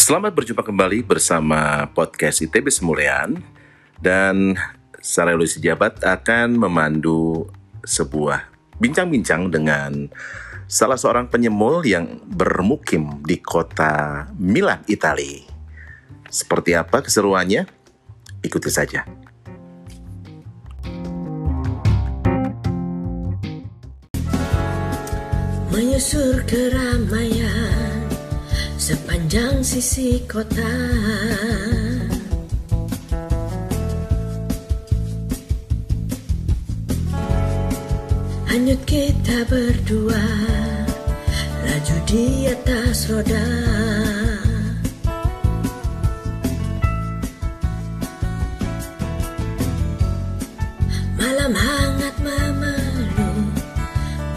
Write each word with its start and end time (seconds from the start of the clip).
Selamat 0.00 0.32
berjumpa 0.32 0.64
kembali 0.64 1.04
bersama 1.04 1.84
podcast 1.92 2.40
ITB 2.40 2.72
Semulian 2.72 3.36
dan 4.00 4.56
saya 4.96 5.36
Lucy 5.36 5.60
Jabat 5.60 6.00
akan 6.00 6.56
memandu 6.56 7.44
sebuah 7.84 8.48
bincang-bincang 8.80 9.52
dengan 9.52 10.08
salah 10.64 10.96
seorang 10.96 11.28
penyemul 11.28 11.84
yang 11.84 12.16
bermukim 12.32 13.20
di 13.28 13.44
kota 13.44 14.24
Milan, 14.40 14.80
Italia. 14.88 15.44
Seperti 16.32 16.72
apa 16.72 17.04
keseruannya? 17.04 17.68
Ikuti 18.40 18.72
saja. 18.72 19.04
Menyusur 25.68 26.40
keramaian 26.48 27.39
sepanjang 28.80 29.60
sisi 29.60 30.24
kota. 30.24 30.72
Hanyut 38.48 38.80
kita 38.88 39.44
berdua 39.46 40.24
Laju 41.60 41.96
di 42.08 42.48
atas 42.48 43.06
roda. 43.12 43.48
Malam 51.20 51.52
hangat 51.52 52.16
memeluk 52.24 53.54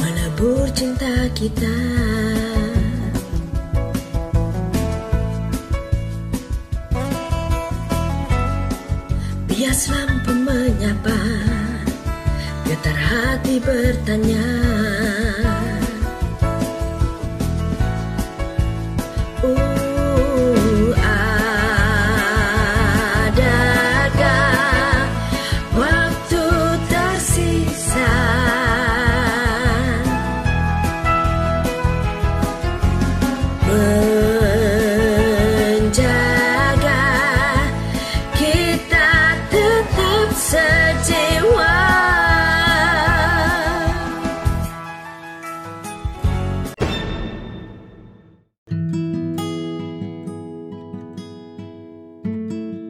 Melebur 0.04 0.68
cinta 0.76 1.32
kita 1.32 1.80
bertanya 13.64 14.63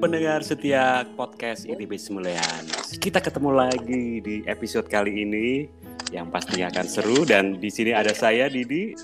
Pendengar 0.04 0.44
setia 0.44 1.08
podcast 1.16 1.64
ITB 1.64 1.96
Semulian 1.96 2.68
Kita 3.00 3.24
ketemu 3.24 3.56
lagi 3.56 4.20
di 4.20 4.44
episode 4.44 4.92
kali 4.92 5.24
ini 5.24 5.72
Yang 6.12 6.28
pastinya 6.28 6.68
akan 6.76 6.86
seru 6.92 7.24
Dan 7.24 7.56
di 7.64 7.72
sini 7.72 7.96
ada 7.96 8.12
saya 8.12 8.52
Didi 8.52 9.00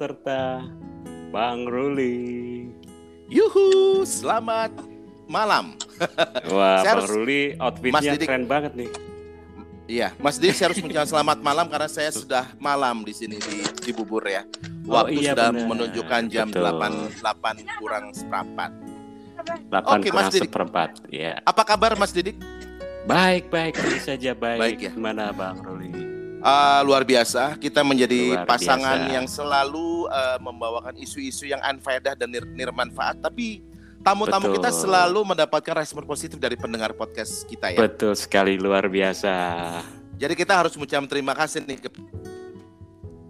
Serta 0.00 0.64
Bang 1.28 1.68
Ruli 1.68 2.64
Yuhu, 3.28 4.00
selamat 4.08 4.72
malam. 5.28 5.76
Wah 6.56 6.80
Saya 6.80 6.96
Bang 6.96 7.04
harus- 7.04 7.12
Ruli 7.12 7.42
outfitnya 7.60 8.00
Mas 8.00 8.04
Didik. 8.08 8.26
keren 8.32 8.48
banget 8.48 8.72
nih 8.72 8.88
Iya, 9.92 10.16
Mas 10.16 10.40
Didi 10.40 10.56
saya 10.56 10.72
harus 10.72 10.80
mengucapkan 10.80 11.20
selamat 11.20 11.38
malam 11.44 11.68
karena 11.68 11.90
saya 11.92 12.08
sudah 12.08 12.48
malam 12.56 13.04
di 13.04 13.12
sini 13.12 13.36
di 13.36 13.60
Cibubur 13.82 14.22
ya. 14.22 14.46
Oh, 14.86 15.02
Waktu 15.02 15.18
iya, 15.18 15.34
sudah 15.34 15.50
benar. 15.50 15.66
menunjukkan 15.66 16.22
jam 16.30 16.46
Betul. 16.46 16.62
8 16.62 17.18
8 17.18 17.82
kurang 17.82 18.04
seperempat. 18.14 18.70
8 19.40 20.00
Oke, 20.00 20.08
Mas 20.10 20.28
kurang 20.28 20.30
seperempat 20.32 20.90
ya. 21.08 21.40
Apa 21.42 21.62
kabar 21.64 21.96
Mas 21.96 22.12
Didik? 22.12 22.36
Baik, 23.08 23.48
baik, 23.48 23.74
saja 24.04 24.36
baik, 24.36 24.60
Baik 24.60 24.78
ya. 24.84 24.92
Gimana 24.92 25.32
Bang 25.32 25.64
Ruli? 25.64 25.88
Ah, 26.40 26.80
luar 26.80 27.04
biasa, 27.04 27.56
kita 27.60 27.84
menjadi 27.84 28.32
Luar 28.32 28.48
pasangan 28.48 28.96
biasa. 29.04 29.12
yang 29.12 29.26
selalu 29.28 30.08
eh, 30.08 30.38
membawakan 30.40 30.96
isu-isu 30.96 31.44
yang 31.44 31.60
anfaedah 31.60 32.16
dan 32.16 32.32
nir 32.32 32.48
nirmanfaat, 32.48 33.20
tapi 33.20 33.60
tamu-tamu 34.00 34.48
Betul. 34.48 34.56
kita 34.60 34.70
selalu 34.72 35.20
mendapatkan 35.36 35.74
respon 35.76 36.08
positif 36.08 36.40
dari 36.40 36.56
pendengar 36.56 36.96
podcast 36.96 37.44
kita 37.44 37.76
ya. 37.76 37.78
Betul 37.84 38.16
sekali, 38.16 38.56
luar 38.56 38.88
biasa 38.88 39.32
Jadi 40.20 40.32
kita 40.36 40.52
harus 40.56 40.72
mengucapkan 40.76 41.08
terima 41.08 41.32
kasih 41.36 41.64
nih 41.64 41.80
ke 41.80 41.88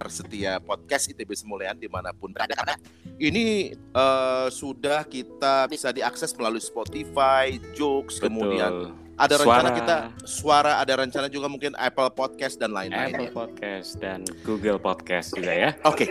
setia 0.09 0.56
podcast 0.56 1.12
ITB 1.12 1.28
Semulian 1.37 1.77
di 1.77 1.84
mana 1.84 2.16
pun 2.16 2.33
berada 2.33 2.56
karena 2.56 2.81
ini 3.21 3.77
eh, 3.77 4.47
sudah 4.49 5.05
kita 5.05 5.69
bisa 5.69 5.93
diakses 5.93 6.33
melalui 6.33 6.65
Spotify, 6.65 7.61
Jokes, 7.77 8.16
kemudian 8.16 8.72
Betul. 8.72 8.97
ada 9.21 9.34
rencana 9.37 9.69
Suara. 9.69 9.77
kita 9.77 9.97
suara, 10.25 10.72
ada 10.81 10.94
rencana 10.97 11.28
juga 11.28 11.53
mungkin 11.53 11.77
Apple 11.77 12.09
Podcast 12.16 12.56
dan 12.56 12.72
lain-lain. 12.72 13.12
Apple. 13.12 13.37
Podcast 13.37 14.00
dan 14.00 14.25
Google 14.41 14.81
Podcast 14.81 15.37
juga 15.37 15.53
ya. 15.53 15.71
Oke, 15.84 16.09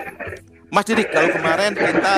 Mas 0.70 0.86
Didik, 0.86 1.10
kalau 1.10 1.34
kemarin 1.34 1.74
kita 1.74 2.16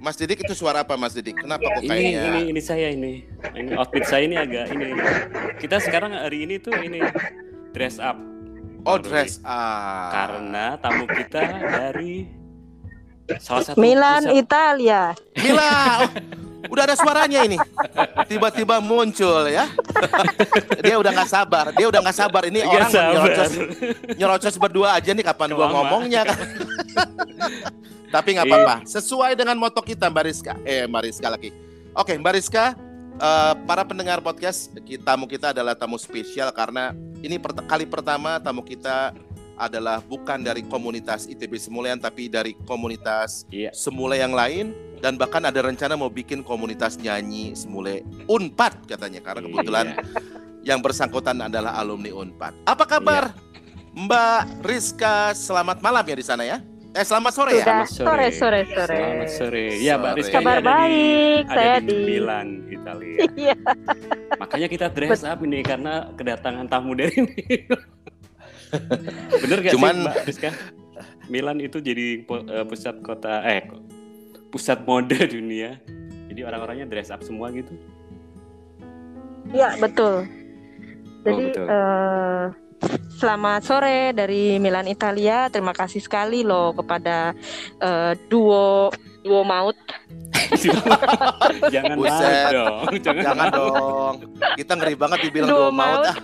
Mas 0.00 0.16
Didik 0.16 0.42
itu 0.42 0.56
suara 0.56 0.80
apa 0.82 0.96
Mas 0.96 1.12
Didik? 1.12 1.38
Kenapa 1.38 1.62
kok 1.62 1.84
Ini 1.84 1.92
kayaknya? 1.92 2.22
ini 2.26 2.40
ini 2.50 2.60
saya 2.64 2.88
ini. 2.90 3.22
Ini 3.54 3.76
outfit 3.78 4.02
saya 4.02 4.24
ini 4.26 4.34
agak 4.34 4.72
ini. 4.74 4.96
Kita 5.60 5.76
sekarang 5.78 6.16
hari 6.16 6.48
ini 6.48 6.56
tuh 6.58 6.72
ini 6.74 7.04
dress 7.70 8.00
up 8.02 8.16
Oh 8.82 8.96
dress 8.96 9.38
up. 9.40 10.10
karena 10.10 10.74
tamu 10.76 11.04
kita 11.04 11.42
dari 11.60 12.24
salah 13.38 13.62
satu 13.62 13.76
Milan 13.76 14.24
pusat- 14.24 14.36
Italia. 14.36 15.02
Mila, 15.36 15.70
oh, 16.00 16.08
udah 16.66 16.82
ada 16.82 16.94
suaranya 16.94 17.40
ini. 17.42 17.56
Tiba-tiba 18.26 18.78
muncul 18.78 19.46
ya. 19.46 19.70
dia 20.80 20.96
udah 20.96 21.12
nggak 21.12 21.30
sabar, 21.30 21.70
dia 21.70 21.86
udah 21.86 22.00
nggak 22.00 22.16
sabar. 22.16 22.42
Ini 22.44 22.58
Nggak 22.58 22.72
orang 22.72 22.90
sabar. 22.90 23.12
nyerocos, 23.14 23.52
nyerocos 24.16 24.54
berdua 24.56 24.88
aja 24.94 25.10
nih 25.10 25.22
kapan 25.22 25.48
gua 25.52 25.66
ngomongnya 25.68 26.26
kan. 26.26 26.38
Tapi 28.10 28.28
nggak 28.34 28.46
apa-apa. 28.46 28.74
Sesuai 28.84 29.32
dengan 29.34 29.54
moto 29.54 29.78
kita 29.78 30.10
Mbak 30.10 30.24
Rizka. 30.24 30.52
Eh 30.64 30.84
Mbak 30.84 31.02
Rizka 31.04 31.28
lagi. 31.28 31.54
Oke 31.92 32.18
Mbak 32.18 32.32
Rizka, 32.34 32.74
eh, 33.20 33.54
para 33.64 33.84
pendengar 33.84 34.18
podcast, 34.20 34.72
kita, 34.80 35.04
tamu 35.04 35.24
kita 35.24 35.52
adalah 35.52 35.76
tamu 35.76 35.96
spesial 35.96 36.48
karena 36.50 36.90
ini 37.20 37.36
pert- 37.36 37.64
kali 37.64 37.84
pertama 37.84 38.40
tamu 38.40 38.60
kita 38.60 39.12
adalah 39.54 40.00
bukan 40.00 40.40
dari 40.40 40.64
komunitas 40.64 41.28
ITB 41.28 41.60
Semulian 41.60 42.00
tapi 42.00 42.32
dari 42.32 42.56
komunitas 42.64 43.44
Iya. 43.52 43.68
semula 43.76 44.16
yang 44.16 44.32
lain 44.32 44.72
dan 44.98 45.20
bahkan 45.20 45.44
ada 45.44 45.60
rencana 45.60 46.00
mau 46.00 46.08
bikin 46.08 46.40
komunitas 46.40 46.96
nyanyi 46.96 47.52
semule 47.52 48.00
Unpad 48.24 48.88
katanya 48.88 49.20
karena 49.20 49.44
kebetulan 49.44 49.86
Iya. 49.92 50.00
yang 50.64 50.80
bersangkutan 50.80 51.36
adalah 51.40 51.76
alumni 51.76 52.08
Unpad. 52.08 52.56
Apa 52.64 52.88
kabar 52.88 53.36
Mbak 53.92 54.64
Rizka? 54.64 55.32
Selamat 55.32 55.80
malam 55.80 56.04
ya 56.04 56.16
di 56.16 56.24
sana 56.24 56.44
ya. 56.44 56.60
Eh 56.90 57.04
selamat 57.04 57.32
sore 57.32 57.52
ya. 57.54 57.62
Sudah. 57.62 57.84
Selamat 57.84 57.90
Sore, 57.92 58.26
sore, 58.32 58.60
sore. 58.66 58.96
Selamat 58.98 59.28
sore. 59.30 59.64
Ya, 59.78 59.94
Mbak 59.94 60.10
Sore. 60.10 60.18
Rizka 60.18 60.38
Kabar 60.40 60.58
baik, 60.58 61.42
di, 61.42 61.52
saya 61.52 61.74
di 61.78 61.86
di- 61.86 62.02
Milan, 62.02 62.48
Italia. 62.80 63.16
Iya. 63.40 63.54
Makanya 64.36 64.68
kita 64.68 64.86
dress 64.88 65.22
up 65.22 65.40
ini 65.40 65.60
karena 65.60 66.08
kedatangan 66.16 66.66
tamu 66.66 66.96
dari 66.96 67.14
Milan. 67.28 67.80
Bener 69.40 69.58
gak 69.60 69.72
Cuman- 69.76 69.96
sih 69.96 70.06
Mbak 70.08 70.16
Rizka? 70.26 70.50
Milan 71.30 71.58
itu 71.62 71.78
jadi 71.78 72.26
eh, 72.26 72.64
pusat 72.66 72.98
kota 73.00 73.44
eh 73.44 73.62
pusat 74.50 74.82
mode 74.82 75.14
dunia. 75.30 75.78
Jadi 76.26 76.40
orang-orangnya 76.42 76.86
dress 76.86 77.10
up 77.10 77.22
semua 77.22 77.50
gitu. 77.50 77.70
Iya, 79.50 79.78
betul. 79.78 80.26
Jadi 81.26 81.42
betul. 81.50 81.66
eh, 81.66 82.44
selamat 83.16 83.60
sore 83.62 83.98
dari 84.10 84.58
Milan 84.58 84.86
Italia. 84.86 85.50
Terima 85.50 85.74
kasih 85.74 86.00
sekali 86.00 86.42
loh 86.42 86.74
kepada 86.74 87.34
eh, 87.78 88.12
duo 88.26 88.90
duo 89.22 89.42
maut. 89.42 89.76
Jangan 91.74 91.96
Buset. 91.96 92.50
dong. 92.52 92.84
Jangan, 93.06 93.24
Jangan 93.24 93.46
dong. 93.54 94.14
Kita 94.58 94.72
ngeri 94.76 94.94
banget 94.98 95.18
dibilang 95.28 95.48
Duo 95.50 95.58
duo 95.58 95.70
maut. 95.70 96.04
ah. 96.06 96.16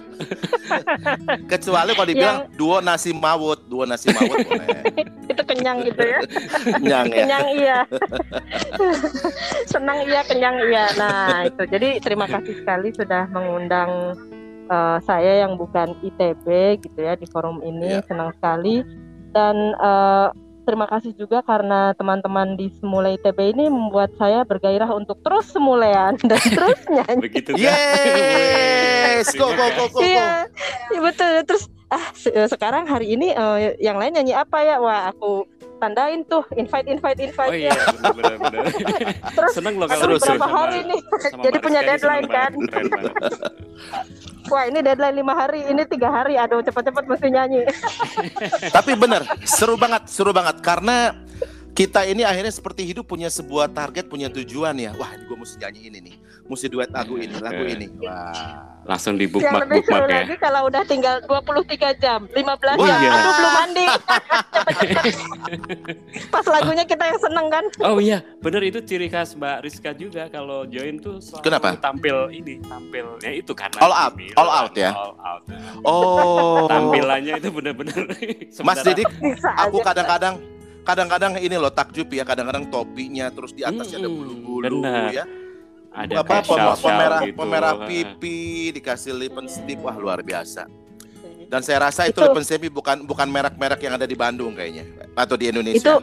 Kecuali 1.47 1.91
kalau 1.95 2.09
dibilang 2.09 2.39
duo 2.55 2.77
nasi 2.83 3.11
maut, 3.15 3.59
duo 3.71 3.85
nasi 3.87 4.11
maut 4.11 4.39
boleh. 4.49 4.69
Itu 5.31 5.43
kenyang 5.47 5.79
gitu 5.87 6.03
ya. 6.03 6.21
Kenyang 6.81 7.07
ya. 7.11 7.17
Kenyang 7.23 7.47
iya. 7.55 7.79
Senang 9.71 9.99
iya, 10.07 10.21
kenyang 10.27 10.57
iya. 10.67 10.85
Nah, 10.99 11.47
itu. 11.47 11.63
Jadi 11.69 11.89
terima 12.03 12.27
kasih 12.27 12.55
sekali 12.63 12.91
sudah 12.95 13.29
mengundang 13.31 14.17
eh, 14.67 14.99
saya 15.05 15.47
yang 15.47 15.55
bukan 15.55 15.95
ITB 16.03 16.47
gitu 16.83 16.99
ya 16.99 17.15
di 17.15 17.27
forum 17.31 17.63
ini. 17.63 17.99
Iya. 17.99 18.07
Senang 18.07 18.35
sekali. 18.35 18.83
Dan 19.31 19.77
eh, 19.77 20.29
terima 20.67 20.91
kasih 20.91 21.15
juga 21.15 21.41
karena 21.41 21.95
teman-teman 21.95 22.59
di 22.59 22.67
Semula 22.83 23.15
ITB 23.15 23.55
ini 23.55 23.71
membuat 23.71 24.11
saya 24.19 24.43
bergairah 24.43 24.91
untuk 24.91 25.23
terus 25.23 25.47
semulean 25.55 26.19
dan 26.29 26.43
terus 26.43 26.81
nyanyi. 26.91 27.23
Begitu 27.23 27.55
kan? 27.55 27.63
Yes, 27.63 29.31
go 29.33 29.55
go 29.55 29.67
go 29.73 29.85
go. 29.95 29.99
Iya, 30.03 30.51
iya, 30.91 31.01
betul. 31.01 31.33
Terus 31.47 31.65
ah 31.87 32.11
se- 32.19 32.35
sekarang 32.51 32.91
hari 32.91 33.15
ini 33.15 33.31
eh, 33.31 33.79
yang 33.79 33.97
lain 33.97 34.19
nyanyi 34.19 34.35
apa 34.35 34.59
ya? 34.67 34.83
Wah, 34.83 35.15
aku 35.15 35.47
tandain 35.77 36.25
tuh 36.25 36.43
invite 36.55 36.87
invite 36.87 37.21
invite 37.21 37.51
Oh 37.51 37.57
iya, 37.57 37.71
ya. 37.71 37.85
benar 38.13 38.35
benar. 38.39 38.63
Terus 39.37 39.53
Seneng 39.53 39.75
loh 39.77 39.87
kalau 39.87 40.03
Seru, 40.03 40.15
berapa 40.17 40.27
sama- 40.37 40.49
hari 40.49 40.79
nih? 40.85 41.01
sama 41.23 41.43
Jadi 41.47 41.57
punya 41.61 41.81
deadline 41.83 42.27
kan? 42.27 42.53
Wah, 44.47 44.63
ini 44.63 44.79
deadline 44.79 45.17
lima 45.17 45.35
hari, 45.35 45.67
ini 45.67 45.83
tiga 45.85 46.07
hari. 46.07 46.39
Aduh, 46.39 46.63
cepat-cepat 46.63 47.03
mesti 47.05 47.29
nyanyi. 47.29 47.67
Tapi 48.71 48.95
bener, 48.95 49.27
seru 49.43 49.75
banget, 49.75 50.07
seru 50.07 50.31
banget 50.31 50.63
karena 50.63 51.11
kita 51.77 52.09
ini 52.09 52.25
akhirnya 52.25 52.49
seperti 52.49 52.83
hidup 52.83 53.05
punya 53.05 53.29
sebuah 53.29 53.69
target, 53.69 54.09
punya 54.09 54.33
tujuan 54.33 54.73
ya. 54.75 54.97
Wah, 54.97 55.13
gue 55.13 55.37
mesti 55.37 55.61
nyanyi 55.61 55.81
ini 55.87 55.99
nih, 56.03 56.15
mesti 56.43 56.67
duet 56.67 56.89
lagu 56.89 57.21
ini, 57.21 57.37
lagu 57.37 57.63
Eh. 57.63 57.77
ini. 57.77 57.87
Wah. 58.01 58.81
Langsung 58.87 59.19
di 59.19 59.27
yang 59.27 59.35
bookmark 59.35 59.67
lebih 59.67 59.83
seru 59.83 59.83
bookmark 59.83 60.07
ya. 60.07 60.15
lagi 60.23 60.35
kalau 60.39 60.61
udah 60.65 60.83
tinggal 60.87 61.17
23 61.21 61.91
jam, 61.99 62.21
15 62.31 62.79
Wah, 62.79 62.87
jam. 62.87 62.97
iya. 62.97 63.11
Aduh, 63.13 63.33
belum 63.35 63.53
mandi. 63.53 63.85
Pas 66.33 66.47
lagunya 66.47 66.85
kita 66.87 67.05
yang 67.05 67.21
seneng 67.21 67.47
kan? 67.51 67.65
Oh 67.83 67.99
iya, 67.99 68.25
bener 68.41 68.63
itu 68.63 68.79
ciri 68.81 69.07
khas 69.07 69.35
Mbak 69.35 69.57
Rizka 69.61 69.91
juga 69.93 70.31
kalau 70.31 70.65
join 70.65 70.97
tuh 70.97 71.19
selalu 71.19 71.45
Kenapa? 71.45 71.69
tampil 71.77 72.17
ini, 72.31 72.63
tampil 72.63 73.07
ya 73.21 73.33
itu 73.33 73.53
karena 73.53 73.79
All 73.79 73.93
out, 73.93 74.15
Milan, 74.15 74.37
all 74.39 74.51
out 74.51 74.73
ya? 74.73 74.91
All 74.93 75.13
out. 75.19 75.43
Oh. 75.83 76.65
Tampilannya 76.67 77.37
itu 77.37 77.51
bener-bener. 77.51 78.01
Mas 78.63 78.81
Didik, 78.81 79.11
aku 79.59 79.83
kadang-kadang 79.83 80.39
kadang-kadang 80.87 81.33
ini 81.37 81.57
loh 81.57 81.69
takjub 81.69 82.07
ya, 82.09 82.23
kadang-kadang 82.23 82.71
topinya 82.71 83.27
terus 83.29 83.51
di 83.51 83.61
atasnya 83.61 83.99
ada 83.99 84.09
Hmm, 84.09 84.19
bulu-bulu 84.39 84.79
ya. 85.11 85.27
ada 85.91 86.13
Apa 86.21 86.45
pemerah 86.45 87.21
gitu. 87.25 87.35
pemerah 87.35 87.75
Ah. 87.75 87.85
pipi 87.85 88.39
dikasih 88.71 89.13
lip 89.13 89.35
and 89.35 89.49
stick 89.49 89.81
wah 89.81 89.93
luar 89.93 90.21
biasa. 90.21 90.69
Dan 91.47 91.63
saya 91.63 91.79
rasa 91.81 92.05
itu, 92.05 92.17
Itu- 92.17 92.23
lip 92.23 92.37
and 92.37 92.47
stick 92.47 92.63
bukan 92.69 93.03
bukan 93.03 93.27
merek-merek 93.27 93.81
yang 93.81 93.95
ada 93.95 94.05
di 94.05 94.15
Bandung 94.15 94.53
kayaknya 94.53 94.87
atau 95.13 95.35
di 95.35 95.49
Indonesia. 95.49 95.81
Itu 95.81 95.95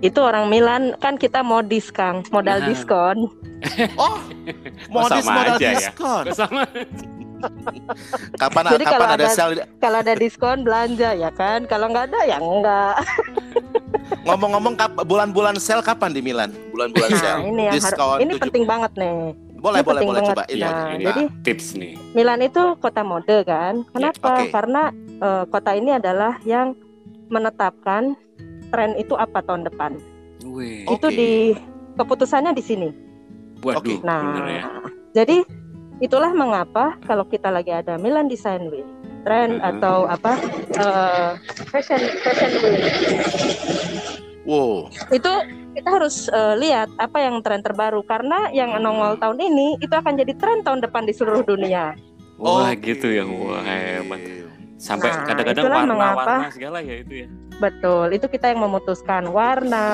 itu 0.00 0.18
orang 0.18 0.46
Milan 0.46 0.82
kan 0.96 1.14
kita 1.14 1.40
modis 1.40 1.88
Kang, 1.88 2.22
modal 2.30 2.60
Nah. 2.60 2.66
diskon. 2.68 3.18
Oh, 3.96 4.18
modis 4.94 5.22
sama 5.22 5.32
modal 5.40 5.56
aja 5.56 5.64
ya? 5.64 5.72
diskon. 5.80 6.24
Kok 6.24 6.36
sama? 6.40 6.62
Kapan 8.34 8.62
Jadi 8.68 8.84
kapan 8.84 8.92
kalau 8.92 9.06
ada 9.08 9.16
ada- 9.16 9.32
sale? 9.32 9.54
Kalau 9.76 9.98
ada 9.98 10.14
diskon 10.14 10.58
belanja 10.62 11.10
ya 11.10 11.30
kan, 11.32 11.64
kalau 11.64 11.88
nggak 11.88 12.06
ada 12.06 12.20
ya 12.24 12.36
enggak. 12.38 12.96
Ngomong-ngomong 14.22 14.74
bulan-bulan 15.02 15.58
sale 15.58 15.82
kapan 15.82 16.14
di 16.14 16.22
Milan? 16.22 16.54
Bulan-bulan 16.70 17.10
Nah, 17.10 17.18
sale. 17.18 17.40
ini 17.44 17.62
yang 17.66 17.74
diskon 17.74 18.06
harus 18.08 18.22
ini 18.22 18.32
70. 18.32 18.42
penting 18.44 18.64
banget 18.64 18.92
nih. 18.94 19.18
Boleh 19.56 19.78
ini 19.78 19.86
boleh 19.86 20.00
boleh 20.00 20.20
banget. 20.20 20.30
coba 20.30 20.44
ini. 20.48 20.62
Nah, 20.62 20.86
ini 20.90 21.04
jadi- 21.04 21.28
tips 21.42 21.66
nih. 21.74 21.92
Milan 22.12 22.40
itu 22.40 22.62
kota 22.78 23.02
mode 23.02 23.36
kan. 23.44 23.74
Kenapa? 23.88 24.30
oke. 24.38 24.50
Karena 24.50 24.82
eh, 25.18 25.44
kota 25.46 25.70
ini 25.72 25.90
adalah 25.92 26.38
yang 26.42 26.74
menetapkan 27.28 28.14
tren 28.68 28.94
itu 28.96 29.14
apa 29.14 29.38
tahun 29.40 29.62
depan. 29.64 29.94
Wih. 30.44 30.82
Itu 30.84 31.06
di 31.08 31.54
keputusannya 31.94 32.52
di 32.52 32.62
sini. 32.62 32.88
waduh, 33.60 33.78
oke. 33.78 33.94
bener 33.94 34.02
Nah, 34.02 34.50
ya. 34.50 34.62
jadi 35.14 35.46
itulah 36.00 36.34
mengapa 36.34 36.98
kalau 37.00 37.22
kita 37.22 37.46
lagi 37.46 37.70
ada 37.70 37.94
Milan 37.94 38.26
Design 38.26 38.66
Week, 38.66 38.82
tren 39.22 39.56
Mhm. 39.56 39.68
atau 39.70 39.96
apa 40.04 40.32
eh, 40.72 41.30
fashion 41.68 42.00
fashion 42.20 42.52
week 42.60 42.82
Wow. 44.42 44.90
itu 45.08 45.32
kita 45.72 45.88
harus 45.88 46.26
eh, 46.28 46.54
lihat 46.58 46.90
apa 46.98 47.18
yang 47.18 47.38
tren 47.40 47.62
terbaru 47.62 48.02
karena 48.02 48.50
yang 48.50 48.74
nongol 48.76 49.14
tahun 49.16 49.38
ini 49.38 49.78
itu 49.78 49.94
akan 49.94 50.18
jadi 50.18 50.34
tren 50.34 50.60
tahun 50.60 50.82
depan 50.82 51.06
di 51.06 51.14
seluruh 51.14 51.42
dunia. 51.42 51.94
Wah, 52.36 52.74
Oke. 52.74 52.90
gitu 52.90 53.06
ya. 53.08 53.22
Wah, 53.22 53.62
hebat. 53.62 54.18
Sampai 54.76 55.14
Nah, 55.14 55.30
kadang-kadang 55.30 55.62
itulah 55.62 55.78
warna-warna 55.78 56.26
mengapa. 56.42 56.50
segala 56.50 56.78
ya 56.82 56.94
itu 56.98 57.14
ya. 57.22 57.28
Betul, 57.62 58.06
itu 58.10 58.26
kita 58.26 58.50
yang 58.50 58.60
memutuskan 58.60 59.30
warna, 59.30 59.86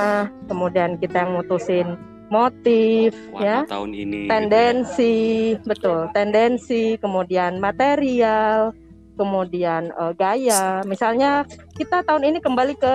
kemudian 0.49 0.97
kita 0.97 1.29
yang 1.29 1.37
mutusin 1.37 1.87
motif, 2.33 3.13
Warna 3.29 3.45
ya, 3.45 3.57
tahun 3.69 3.91
ini. 3.93 4.19
gitu 4.25 4.31
tendensi, 4.33 5.17
betul, 5.63 6.09
tendensi, 6.11 6.97
kemudian 6.97 7.61
material, 7.61 8.73
kemudian 9.19 9.91
eh, 9.91 10.12
gaya. 10.15 10.81
Misalnya 10.87 11.43
kita 11.75 12.06
tahun 12.06 12.23
ini 12.25 12.38
kembali 12.38 12.79
ke 12.79 12.94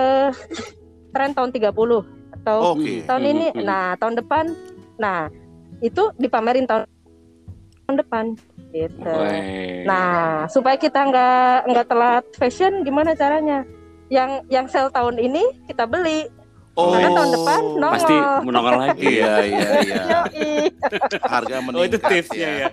tren 1.12 1.30
tahun 1.30 1.52
30 1.52 2.02
atau 2.40 2.58
Oke. 2.74 3.04
tahun 3.04 3.24
ini, 3.28 3.46
Mhm. 3.52 3.62
nah 3.62 3.94
tahun 3.94 4.18
depan, 4.18 4.44
nah 4.96 5.28
itu 5.78 6.10
dipamerin 6.16 6.64
tahun 6.64 6.88
tahun 7.84 7.96
depan, 8.00 8.24
ya. 8.72 8.88
gitu. 8.88 9.04
Weh. 9.06 9.84
Nah, 9.84 10.48
supaya 10.48 10.74
kita 10.74 11.04
nggak 11.04 11.56
nggak 11.68 11.86
telat 11.86 12.24
fashion, 12.34 12.80
gimana 12.82 13.12
caranya? 13.12 13.62
Yang 14.08 14.30
yang 14.48 14.66
sale 14.66 14.88
tahun 14.90 15.16
ini 15.16 15.44
kita 15.64 15.84
beli, 15.84 16.26
Oh. 16.74 16.90
karena 16.90 17.14
tahun 17.14 17.30
depan 17.30 17.60
nongol. 17.78 17.94
pasti 17.94 18.16
menongol 18.42 18.74
lagi 18.82 19.10
ya. 19.14 19.14
Iya 19.14 19.34
iya 19.46 19.68
iya. 19.78 20.02
Yoi. 20.12 20.50
Harga 21.22 21.56
meningkat. 21.62 21.78
Oh 21.78 21.84
itu 21.86 21.98
tipsnya 22.02 22.50
ya. 22.50 22.68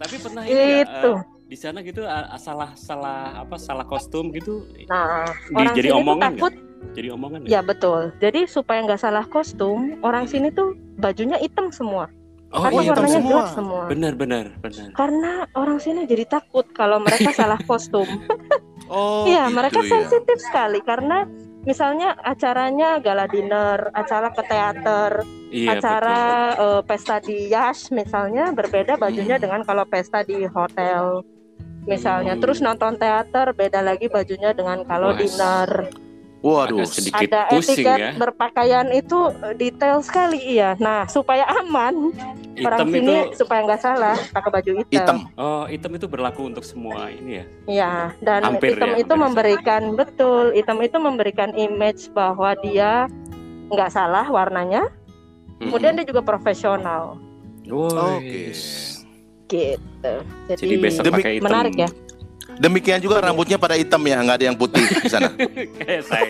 Tapi 0.00 0.14
pernah 0.16 0.42
ini 0.42 0.54
ya, 0.56 0.76
Itu. 0.80 1.12
Di 1.54 1.62
sana 1.62 1.78
gitu 1.80 2.02
ah, 2.02 2.34
salah 2.34 2.74
salah 2.74 3.38
apa 3.38 3.54
salah 3.56 3.86
kostum 3.86 4.34
gitu 4.34 4.66
Nah, 4.84 5.22
di- 5.46 5.54
orang 5.54 5.70
jadi 5.72 5.86
sini 5.86 5.94
tuh 5.94 6.02
omongan 6.02 6.32
takut. 6.34 6.52
jadi 6.90 7.08
omongan 7.08 7.38
Ya 7.46 7.60
betul. 7.62 8.10
Jadi 8.18 8.40
supaya 8.44 8.82
nggak 8.82 8.98
salah 8.98 9.22
kostum, 9.24 9.78
orang 10.00 10.26
sini 10.26 10.50
tuh 10.50 10.68
bajunya 10.96 11.38
hitam 11.38 11.70
semua. 11.70 12.10
Oh 12.50 12.58
karena 12.60 12.74
iya 12.76 12.82
hitam 12.84 12.94
warnanya 13.00 13.14
semua. 13.16 13.30
gelap 13.32 13.48
semua. 13.52 13.82
benar 13.86 14.12
benar 14.14 14.46
benar. 14.58 14.88
Karena 14.92 15.30
orang 15.54 15.78
sini 15.78 16.04
jadi 16.04 16.26
takut 16.28 16.66
kalau 16.72 16.98
mereka 16.98 17.30
salah 17.38 17.58
kostum. 17.60 18.06
Oh. 18.86 19.24
Iya, 19.24 19.46
gitu 19.46 19.54
mereka 19.54 19.78
ya. 19.80 19.88
sensitif 19.88 20.38
sekali 20.40 20.78
karena 20.80 21.24
misalnya 21.64 22.12
acaranya 22.20 23.00
gala 23.00 23.24
dinner, 23.24 23.88
acara 23.90 24.28
ke 24.28 24.42
teater, 24.44 25.12
Iya 25.48 25.70
acara 25.72 26.18
betul. 26.52 26.66
eh, 26.68 26.82
pesta 26.84 27.16
di 27.18 27.36
Yash 27.48 27.88
misalnya 27.90 28.50
berbeda 28.50 28.98
bajunya 28.98 29.34
Hmm. 29.34 29.44
dengan 29.44 29.60
kalau 29.62 29.82
pesta 29.84 30.20
di 30.20 30.44
hotel 30.46 31.24
misalnya 31.84 32.34
Hmm. 32.36 32.42
terus 32.42 32.58
nonton 32.58 32.96
teater 32.96 33.52
beda 33.52 33.80
lagi 33.80 34.08
bajunya 34.08 34.52
dengan 34.52 34.82
kalau 34.84 35.12
Wah, 35.12 35.18
dinner 35.20 35.70
Waduh. 36.44 36.84
Agak 36.84 36.92
sedikit 36.92 37.28
ada 37.32 37.48
pusing 37.48 37.72
etiket 37.80 37.96
ya. 37.96 38.10
berpakaian 38.20 38.88
itu 38.92 39.16
eh, 39.40 39.56
detail 39.56 40.04
sekali 40.04 40.36
iya 40.36 40.76
nah 40.76 41.08
supaya 41.08 41.48
aman 41.48 42.12
orang 42.60 42.84
Hitam 42.84 42.88
sini 42.92 43.14
itu 43.32 43.40
supaya 43.40 43.64
nggak 43.64 43.80
salah 43.80 44.12
pakai 44.28 44.50
baju 44.52 44.70
hitam, 44.84 44.92
Hitam. 44.92 45.18
oh 45.40 45.64
hitam 45.64 45.90
itu 45.96 46.06
berlaku 46.06 46.46
untuk 46.46 46.62
semua 46.62 47.08
ini 47.08 47.40
ya. 47.40 47.44
Iya, 47.66 47.92
dan 48.20 48.40
Hampir 48.44 48.76
hitam 48.76 48.92
ya, 48.92 48.96
itu 49.00 49.10
hampir 49.10 49.24
memberikan 49.24 49.82
betul 49.96 50.44
hitam 50.52 50.78
itu 50.84 50.96
memberikan 51.00 51.50
image 51.56 52.12
bahwa 52.12 52.52
dia 52.60 53.08
nggak 53.72 53.90
salah 53.90 54.28
warnanya 54.28 54.86
kemudian 55.58 55.96
dia 55.96 56.04
juga 56.04 56.20
profesional 56.20 57.16
Woi. 57.64 58.20
Oke. 58.20 58.44
Gitu 59.46 60.14
jadi, 60.46 60.58
Jadi 60.58 60.74
besok 60.78 61.02
Demi- 61.02 61.16
pakai 61.18 61.32
hitam. 61.36 61.46
menarik 61.46 61.76
ya 61.78 61.90
Demikian 62.54 63.02
juga 63.02 63.18
rambutnya 63.18 63.56
pada 63.56 63.74
hitam 63.74 63.98
ya, 64.00 64.14
nggak 64.16 64.36
ada 64.38 64.46
yang 64.46 64.54
putih 64.54 64.78
di 64.78 65.10
sana. 65.10 65.26
Kayak 65.80 66.06
saya. 66.06 66.28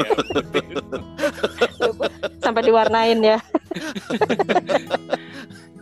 sampai 2.40 2.62
diwarnain 2.62 3.20
ya 3.20 3.36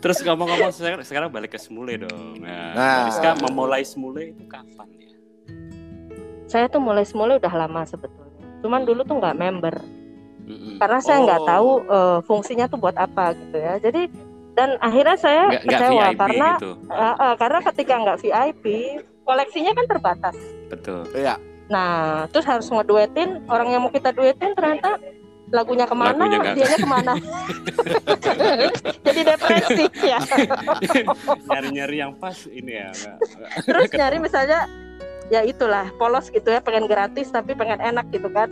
Terus 0.03 0.19
ngomong-ngomong 0.21 0.73
sekarang, 0.73 0.99
sekarang 1.03 1.29
balik 1.31 1.55
ke 1.55 1.61
Semule 1.61 1.95
dong. 1.97 2.43
Nah, 2.43 2.75
Nah. 2.75 2.99
Rizka 3.07 3.39
memulai 3.41 3.87
Semule 3.87 4.35
itu 4.35 4.43
kapan 4.45 4.89
ya? 4.91 5.09
saya 6.45 6.67
tuh 6.67 6.83
mulai 6.83 7.01
semula 7.03 7.39
udah 7.39 7.55
lama 7.55 7.81
sebetulnya 7.83 8.29
cuman 8.61 8.83
dulu 8.83 9.01
tuh 9.03 9.17
nggak 9.17 9.39
member 9.39 9.73
Mm-mm. 10.45 10.77
karena 10.77 10.99
saya 10.99 11.23
nggak 11.23 11.41
Oh. 11.41 11.47
tahu 11.47 11.71
eh, 11.87 12.19
fungsinya 12.23 12.67
tuh 12.67 12.77
buat 12.77 12.93
apa 12.95 13.33
gitu 13.33 13.57
ya 13.57 13.81
jadi 13.81 14.11
dan 14.53 14.77
akhirnya 14.79 15.17
saya 15.17 15.43
Nggak, 15.49 15.63
nggak 15.63 15.81
kecewa 15.81 16.03
VIP 16.05 16.19
karena 16.19 16.49
gitu. 16.55 16.71
eh, 16.87 17.15
eh, 17.19 17.35
karena 17.37 17.59
ketika 17.65 17.95
nggak 17.99 18.19
VIP 18.19 18.65
koleksinya 19.23 19.73
kan 19.73 19.87
terbatas 19.87 20.37
Betul. 20.67 21.05
Iya. 21.13 21.37
Nah, 21.69 21.93
terus 22.29 22.45
harus 22.45 22.65
ngeduetin 22.67 23.45
orang 23.47 23.69
yang 23.71 23.81
mau 23.81 23.89
kita 23.89 24.09
duetin 24.11 24.53
ternyata 24.53 24.97
lagunya 25.49 25.85
ke 25.85 25.93
mana, 25.93 26.17
Lagunya 26.17 26.39
nggak- 26.39 26.57
dianya 26.57 26.79
ke 26.79 26.89
mana. 26.89 27.13
Jadi 29.05 29.21
depresi 29.23 29.85
ya. 30.01 30.19
Nyari-nyari 31.45 31.97
yang 31.99 32.13
pas 32.17 32.37
ini 32.47 32.73
ya. 32.73 32.89
Terus 33.69 33.89
nyari 33.91 34.17
misalnya 34.17 34.65
ya 35.29 35.45
itulah 35.45 35.93
polos 35.97 36.29
gitu 36.29 36.49
ya, 36.49 36.61
pengen 36.61 36.85
gratis 36.85 37.29
tapi 37.29 37.53
pengen 37.53 37.81
enak 37.81 38.09
gitu 38.09 38.29
kan. 38.29 38.49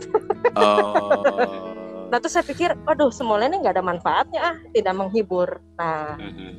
Oh. 0.53 1.70
Nah 2.11 2.19
terus 2.19 2.33
saya 2.33 2.43
pikir, 2.43 2.75
waduh 2.81 3.07
semuanya 3.09 3.47
ini 3.47 3.57
nggak 3.59 3.73
ada 3.73 3.85
manfaatnya 3.85 4.39
ah, 4.43 4.55
tidak 4.69 4.93
menghibur. 4.93 5.47
Nah, 5.73 6.19
Mhm. 6.19 6.49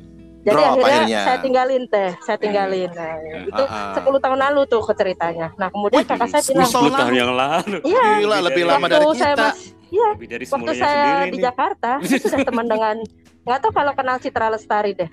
jadi 0.41 0.49
Drop 0.51 0.65
akhirnya, 0.73 0.97
akhirnya. 0.97 1.21
saya 1.21 1.37
tinggalin 1.39 1.83
teh, 1.87 2.09
saya 2.19 2.37
tinggalin. 2.37 2.89
Nah, 2.91 3.13
itu 3.45 3.63
Ah, 3.63 3.93
ah. 3.93 3.95
10 3.95 4.17
tahun 4.19 4.39
lalu 4.41 4.61
tuh 4.65 4.81
ke 4.81 4.93
ceritanya. 4.93 5.53
Nah 5.53 5.69
kemudian 5.69 6.01
Wih, 6.01 6.09
kakak 6.09 6.27
saya 6.27 6.41
10 6.41 6.57
bilang, 6.57 6.67
tahun 6.67 6.83
10 6.83 6.97
tahun 6.97 7.13
yang 7.15 7.31
lalu. 7.31 7.77
iya 7.85 8.05
Gila, 8.17 8.37
lebih 8.43 8.63
lama 8.65 8.85
dari 8.87 9.05
waktu 9.05 9.15
saya 9.15 9.35
kita. 9.35 9.47
masih 9.47 9.69
Iya, 9.93 10.09
Lebih 10.11 10.27
dari 10.27 10.45
waktu 10.49 10.71
saya 10.73 10.89
sendiri 10.91 11.21
di 11.23 11.31
nih. 11.31 11.43
Jakarta 11.43 11.91
saya 12.03 12.19
sudah 12.19 12.39
teman 12.43 12.65
dengan 12.65 12.95
nggak 13.43 13.59
tahu 13.59 13.71
kalau 13.71 13.93
kenal 13.93 14.17
Citra 14.17 14.47
Lestari 14.49 14.91
deh 14.95 15.09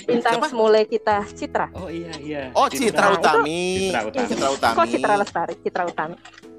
bintang 0.00 0.34
Siapa? 0.36 0.46
semule 0.48 0.80
kita 0.84 1.16
Citra 1.30 1.66
Oh 1.72 1.86
iya 1.88 2.10
iya. 2.18 2.42
Oh, 2.52 2.66
Citra 2.66 2.84
itu- 3.08 3.18
Utami. 3.18 3.62
Citra 3.86 4.00
Utami. 4.04 4.26
Citra 4.26 4.48
Utami. 4.50 4.74
kok 4.74 4.86
Citra 4.88 5.14
Lestari 5.14 5.54
Citra 5.58 5.84
Utami 5.86 6.16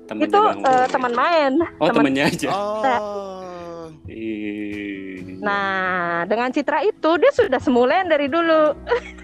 Temennya 0.10 0.26
itu 0.26 0.42
Bang 0.42 0.60
eh, 0.66 0.86
teman 0.90 1.14
main. 1.14 1.52
Oh 1.78 1.86
teman- 1.86 1.96
temennya 1.96 2.24
aja. 2.26 2.50
Oh. 2.50 2.82
Nah 5.40 5.72
dengan 6.26 6.50
Citra 6.50 6.82
itu 6.82 7.10
dia 7.16 7.32
sudah 7.32 7.60
semulen 7.60 8.06
dari 8.06 8.28
dulu. 8.28 8.76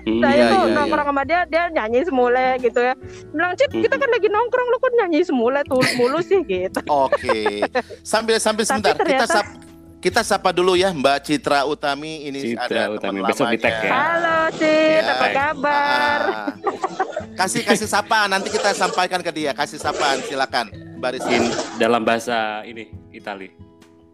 Hmm. 0.06 0.22
saya 0.22 0.38
Iya, 0.38 0.46
tuh 0.48 0.62
iya, 0.64 0.76
nongkrong 0.78 1.08
sama 1.10 1.24
dia 1.26 1.40
dia 1.46 1.64
nyanyi 1.68 2.06
semule 2.06 2.48
gitu 2.62 2.80
ya. 2.80 2.94
Bilang 3.34 3.54
Cit 3.56 3.74
kita 3.74 3.98
kan 3.98 4.06
lagi 4.08 4.30
nongkrong 4.30 4.68
lu 4.70 4.78
kok 4.78 4.94
nyanyi 4.96 5.26
semule 5.26 5.60
tuh 5.66 5.82
mulu 5.98 6.22
sih? 6.22 6.40
Gitu. 6.46 6.80
Oke. 6.86 7.66
Sambil 8.02 8.38
sambil 8.38 8.64
Tapi 8.64 8.70
sebentar 8.70 8.94
kita 8.94 9.02
ternyata- 9.26 9.36
sap 9.36 9.48
kita 10.06 10.22
sapa 10.22 10.54
dulu 10.54 10.78
ya 10.78 10.94
Mbak 10.94 11.18
Citra 11.20 11.66
Utami 11.66 12.30
ini 12.30 12.54
Citra 12.54 12.70
ada 12.70 12.94
Utami. 12.94 13.20
teman 13.20 13.30
Besok 13.34 13.48
di 13.50 13.58
tag 13.58 13.74
ya. 13.76 13.90
halo 13.90 14.38
Cit 14.54 15.02
Ya. 15.02 15.12
apa 15.12 15.28
kabar 15.32 16.20
Ah. 16.22 16.48
Kasih 17.36 17.66
kasih 17.66 17.84
sapaan 17.86 18.30
nanti 18.30 18.48
kita 18.48 18.72
sampaikan 18.72 19.20
ke 19.20 19.28
dia. 19.30 19.52
Kasih 19.52 19.76
sapaan 19.76 20.24
silakan. 20.24 20.72
Baris 20.96 21.20
In, 21.28 21.44
dalam 21.76 22.00
bahasa 22.00 22.64
ini 22.64 22.88
Itali. 23.10 23.52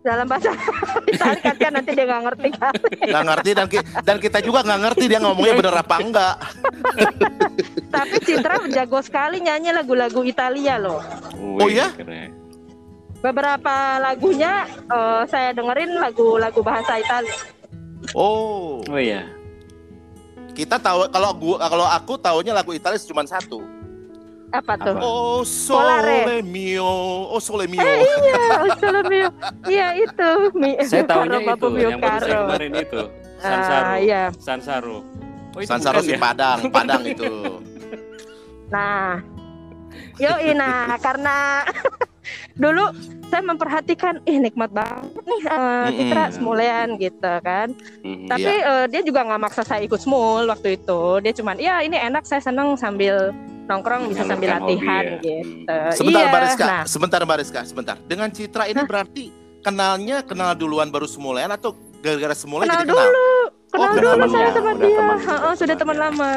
dalam 0.01 0.25
bahasa 0.25 0.49
Itali 1.05 1.37
kan 1.37 1.69
nanti 1.71 1.91
dia 1.91 2.09
nggak 2.09 2.23
ngerti 2.25 2.47
kan 2.51 2.73
nggak 3.05 3.23
ngerti 3.23 3.49
dan 3.53 3.67
ki- 3.67 3.85
dan 4.01 4.17
kita 4.17 4.39
juga 4.41 4.59
nggak 4.63 4.81
ngerti 4.81 5.03
dia 5.05 5.19
ngomongnya 5.21 5.53
bener 5.53 5.75
apa 5.77 5.95
enggak. 5.99 6.35
tapi 7.91 8.15
Citra 8.19 8.55
jago 8.65 8.97
sekali 8.99 9.37
nyanyi 9.39 9.69
lagu-lagu 9.69 10.25
Italia 10.25 10.81
loh 10.81 11.05
Oh, 11.37 11.69
ya? 11.69 11.93
keren. 11.93 12.40
Beberapa 13.21 13.75
lagunya 13.97 14.65
eh, 14.67 15.23
saya 15.25 15.53
dengerin 15.53 15.95
lagu-lagu 15.95 16.59
bahasa 16.59 16.97
Italia 16.97 17.37
Oh, 18.11 18.81
Oh 18.83 18.97
iya. 18.97 19.29
kita 20.51 20.75
tahu 20.75 21.05
kalau 21.07 21.31
gua 21.31 21.61
kalau 21.63 21.85
aku 21.85 22.17
taunya 22.17 22.51
lagu 22.51 22.73
Italia 22.73 22.97
cuma 22.99 23.23
satu. 23.23 23.61
apa 24.51 24.75
tuh 24.75 24.91
Apa? 24.91 24.99
Oh 24.99 25.39
Polare. 25.47 26.27
sole 26.27 26.37
mio, 26.43 26.91
oh 27.29 27.39
sole 27.39 27.65
mio. 27.65 27.79
iya 27.79 28.43
Ustaz 28.67 28.95
Mio 29.07 29.29
iya 29.63 29.87
itu 29.95 30.29
Mi 30.51 30.75
Saya 30.83 31.07
tahunya 31.07 31.39
itu 31.47 31.67
Mio 31.71 31.87
yang 31.87 32.01
baru 32.03 32.19
saya 32.19 32.35
kemarin 32.43 32.71
itu. 32.75 33.01
Ah, 33.39 33.47
Sansaro. 33.47 33.91
iya 33.95 34.21
Sansaro. 34.35 34.97
Oh, 35.55 35.59
itu 35.61 35.69
Sansaro 35.71 35.97
bukan 35.97 36.03
si 36.03 36.11
ya? 36.11 36.19
Padang, 36.19 36.59
Padang 36.75 37.01
itu. 37.07 37.31
Nah, 38.67 39.23
yo 40.19 40.31
nah 40.51 40.99
karena 40.99 41.63
dulu 42.55 42.85
saya 43.31 43.41
memperhatikan, 43.41 44.19
ih 44.27 44.37
nikmat 44.37 44.69
banget 44.69 45.23
nih 45.23 45.41
Mm-mm. 45.47 45.95
Citra 45.95 46.23
semulean 46.35 46.87
gitu 46.99 47.33
kan. 47.41 47.67
Mhm. 48.03 48.27
Tapi 48.27 48.51
eh, 48.51 48.85
dia 48.91 49.01
juga 49.01 49.23
nggak 49.25 49.41
maksa 49.41 49.63
saya 49.63 49.81
ikut 49.81 49.97
smul 49.97 50.45
waktu 50.51 50.77
itu. 50.77 51.01
Dia 51.23 51.33
cuman, 51.33 51.55
ya 51.57 51.79
ini 51.81 51.95
enak 51.97 52.27
saya 52.27 52.43
seneng 52.43 52.75
sambil 52.75 53.31
nongkrong 53.69 54.11
bisa 54.11 54.27
sambil 54.27 54.51
Menyalurkan 54.51 54.67
hobi 54.67 54.75
latihan 54.75 55.03
ya. 55.03 55.19
gitu. 55.23 55.77
Sebentar 55.95 56.21
iya, 56.21 56.29
Mbak 56.29 56.41
Rizka, 56.43 56.65
Nah, 56.67 56.83
sebentar 56.83 57.19
Mbak 57.23 57.37
Rizka, 57.39 57.61
sebentar. 57.63 57.95
Dengan 58.03 58.27
Citra 58.29 58.63
ini 58.67 58.81
berarti 58.83 59.25
kenalnya 59.61 60.17
kenal 60.25 60.51
duluan 60.57 60.91
baru 60.91 61.07
semulean 61.07 61.47
atau 61.53 61.71
gara-gara 62.01 62.33
semula 62.35 62.65
kenal 62.65 62.81
jadi 62.81 62.89
kenal? 62.89 62.97
dulu, 63.05 63.29
kenal 63.69 63.91
kenal 63.91 63.93
dulu 63.93 64.09
temannya, 64.11 64.33
saya 64.33 64.49
sama 64.51 64.71
dia. 64.75 64.97
teman, 64.97 65.17
udah 65.21 65.55
sudah 65.55 65.75
teman 65.77 65.97
lama. 66.01 66.31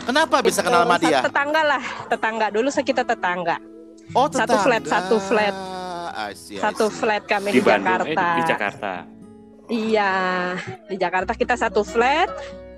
Kenapa 0.00 0.36
bisa 0.40 0.60
kenal 0.64 0.80
sama 0.86 0.96
dia? 1.02 1.18
Tetangga 1.20 1.62
lah, 1.66 1.82
tetangga 2.08 2.46
dulu 2.48 2.68
saya 2.72 2.84
kita 2.86 3.02
tetangga. 3.04 3.56
Oh, 4.10 4.26
Satu 4.26 4.56
flat, 4.58 4.82
tetangga. 4.82 5.06
satu 5.06 5.16
flat. 5.22 5.54
I 6.10 6.32
see, 6.34 6.58
I 6.58 6.62
Satu 6.62 6.86
see. 6.90 6.98
flat 6.98 7.22
kami 7.24 7.54
di 7.54 7.58
di, 7.58 7.62
Bandung, 7.62 8.02
eh, 8.10 8.14
Jakarta. 8.14 8.26
di, 8.26 8.34
di 8.34 8.42
Jakarta. 8.50 8.92
Iya, 9.70 10.12
di 10.90 10.96
Jakarta 10.98 11.32
kita 11.38 11.54
satu 11.54 11.86
flat, 11.86 12.26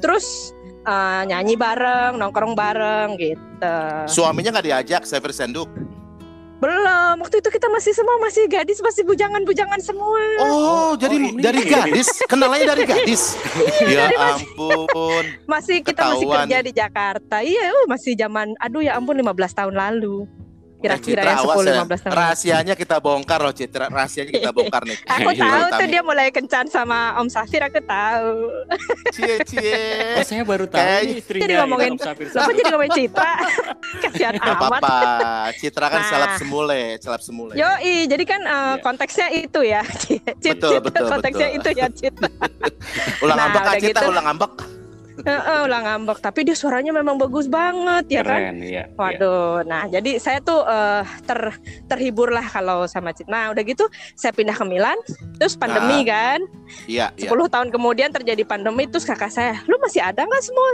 terus 0.04 0.52
eh, 0.84 1.22
nyanyi 1.24 1.56
bareng, 1.56 2.20
nongkrong 2.20 2.52
bareng 2.52 3.16
gitu. 3.16 3.76
Suaminya 4.06 4.60
nggak 4.60 4.66
diajak, 4.68 5.02
Sever 5.08 5.32
Senduk. 5.32 5.72
Belum, 6.62 7.18
waktu 7.18 7.42
itu 7.42 7.50
kita 7.50 7.66
masih 7.66 7.90
semua 7.90 8.22
masih 8.22 8.46
gadis, 8.46 8.78
masih 8.78 9.02
bujangan-bujangan 9.02 9.82
semua. 9.82 10.22
Oh, 10.46 10.94
jadi 10.94 11.18
ini. 11.18 11.42
dari 11.42 11.66
gadis, 11.66 12.06
kenalannya 12.30 12.70
dari 12.70 12.84
gadis. 12.86 13.34
ya 13.90 14.14
ampun. 14.14 15.26
Masih 15.50 15.82
kita 15.82 16.14
masih 16.14 16.30
kerja 16.30 16.58
di 16.62 16.70
Jakarta. 16.70 17.42
Iya, 17.42 17.66
uh, 17.66 17.86
masih 17.90 18.14
zaman 18.14 18.54
aduh 18.62 18.78
ya 18.78 18.94
ampun 18.94 19.18
15 19.18 19.58
tahun 19.58 19.74
lalu. 19.74 20.22
Kira-kira 20.82 21.20
ya 21.22 21.32
Citra, 21.32 21.32
awas 21.40 21.56
10 21.56 21.62
ya. 21.62 21.72
15 21.72 21.86
tahun. 21.86 22.02
lalu. 22.02 22.18
Rahasianya 22.18 22.74
kita 22.74 22.96
bongkar 22.98 23.38
loh, 23.38 23.54
Citra. 23.54 23.84
Rahasianya 23.86 24.32
kita 24.32 24.50
bongkar 24.56 24.82
nih. 24.82 24.98
Aku 25.04 25.30
tahu 25.32 25.62
tuh 25.72 25.86
dia 25.86 26.02
mulai 26.02 26.26
kencan 26.28 26.66
sama 26.66 26.98
Om 27.16 27.28
Safir, 27.28 27.62
aku 27.62 27.78
tahu. 27.80 28.30
Cie, 29.10 29.34
cie. 29.46 29.74
Oh, 30.18 30.24
saya 30.24 30.42
baru 30.42 30.66
tahu 30.66 30.76
Kayak- 30.76 31.02
nih 31.02 31.14
istrinya 31.16 31.42
Jadi 31.42 31.54
ngomongin- 31.56 31.94
Ilham 31.94 32.04
Safir 32.04 32.26
jadi 32.52 32.62
ngomongin 32.68 32.92
Citra? 32.92 33.32
Kasihan 34.02 34.34
Gak 34.34 34.44
amat. 34.44 34.58
apa-apa. 34.58 34.98
Citra 35.56 35.86
kan 35.86 36.00
Nah. 36.00 36.08
selap 36.10 36.30
semule, 36.36 36.80
selap 36.98 37.22
semule. 37.22 37.52
Yoi, 37.54 37.94
jadi 38.04 38.24
kan 38.26 38.40
Iya. 38.42 38.58
konteksnya 38.82 39.26
itu 39.30 39.60
ya. 39.62 39.82
Cit, 39.86 40.58
Betul, 40.58 40.82
betul, 40.82 41.06
konteksnya 41.06 41.48
betul. 41.48 41.58
itu 41.62 41.70
ya, 41.72 41.86
Cit. 41.88 42.14
ulang 43.20 43.36
Nah, 43.36 43.46
ah, 43.48 43.74
Citra, 43.78 44.02
gitu. 44.02 44.10
ulang 44.10 44.24
ngambek. 44.26 44.52
Heeh, 45.22 45.58
ulang 45.62 45.82
ngambek, 45.82 46.18
tapi 46.18 46.42
dia 46.42 46.52
suaranya 46.52 46.90
memang 46.90 47.16
bagus 47.16 47.46
banget 47.46 48.04
ya 48.10 48.22
kan. 48.22 48.40
Keren, 48.42 48.56
iya. 48.60 48.84
iya. 48.90 48.94
Waduh, 48.94 49.62
nah 49.62 49.86
jadi 49.86 50.18
saya 50.18 50.38
tuh 50.38 50.62
eh, 50.62 51.02
ter 51.22 51.40
terhibur 51.86 52.28
lah 52.28 52.42
kalau 52.44 52.84
sama 52.84 53.10
Cit. 53.10 53.26
Nah 53.26 53.50
udah 53.50 53.62
gitu 53.62 53.86
saya 54.14 54.34
pindah 54.34 54.52
ke 54.52 54.64
Milan, 54.64 54.98
terus 55.38 55.54
pandemi 55.54 56.02
kan, 56.02 56.42
Iya, 56.86 57.14
iya. 57.14 57.30
10 57.30 57.48
tahun 57.48 57.68
kemudian 57.70 58.10
terjadi 58.10 58.42
pandemi, 58.42 58.86
terus 58.86 59.02
kakak 59.02 59.30
saya, 59.30 59.62
lu 59.66 59.78
masih 59.78 60.02
ada 60.02 60.22
nggak 60.22 60.42
semua? 60.42 60.70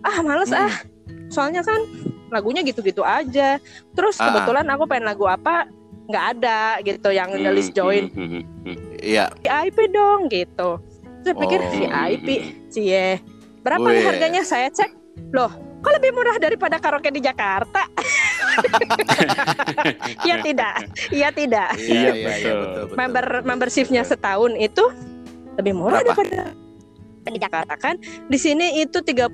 Ah 0.00 0.18
males 0.20 0.48
Hmm. 0.48 0.64
ah, 0.64 0.74
soalnya 1.28 1.60
kan 1.60 1.80
lagunya 2.30 2.62
gitu-gitu 2.62 3.02
aja. 3.02 3.60
Terus 3.92 4.16
Ah. 4.16 4.32
kebetulan 4.32 4.66
aku 4.70 4.84
pengen 4.86 5.06
lagu 5.06 5.26
apa 5.26 5.68
nggak 6.06 6.24
ada 6.38 6.60
gitu 6.82 7.10
yang 7.10 7.30
Hmm, 7.30 7.54
list 7.54 7.70
join 7.70 8.10
hmm, 8.10 8.28
hmm, 8.28 8.42
hmm. 8.66 8.76
Iya. 8.98 9.30
VIP 9.38 9.78
dong 9.90 10.26
gitu. 10.26 10.80
Saya 11.20 11.34
pikir 11.36 11.60
Oh. 11.60 11.70
VIP, 11.70 12.28
cie. 12.66 13.20
Berapa 13.60 13.86
nih 13.86 13.96
Wih. 13.96 14.06
harganya? 14.06 14.42
Saya 14.42 14.68
cek, 14.68 14.90
loh, 15.30 15.50
kok 15.80 15.92
lebih 15.92 16.10
murah 16.10 16.36
daripada 16.36 16.76
karaoke 16.76 17.08
di 17.08 17.20
Jakarta? 17.20 17.84
Iya 20.22 20.36
tidak, 20.46 20.74
iya 21.10 21.28
tidak. 21.30 21.68
Iya, 21.76 21.92
Iya, 21.92 22.10
iya, 22.10 22.26
betul. 22.26 22.56
betul, 22.56 22.82
betul. 22.82 22.96
Member 22.96 23.24
membershipnya 23.44 24.02
setahun 24.02 24.52
itu 24.56 24.84
lebih 25.54 25.72
murah 25.72 26.00
Berapa? 26.00 26.16
daripada 26.16 26.40
di 27.22 27.38
Jakarta 27.38 27.74
kan. 27.76 27.94
Di 28.26 28.38
sini 28.40 28.80
itu 28.80 28.98
34 28.98 29.30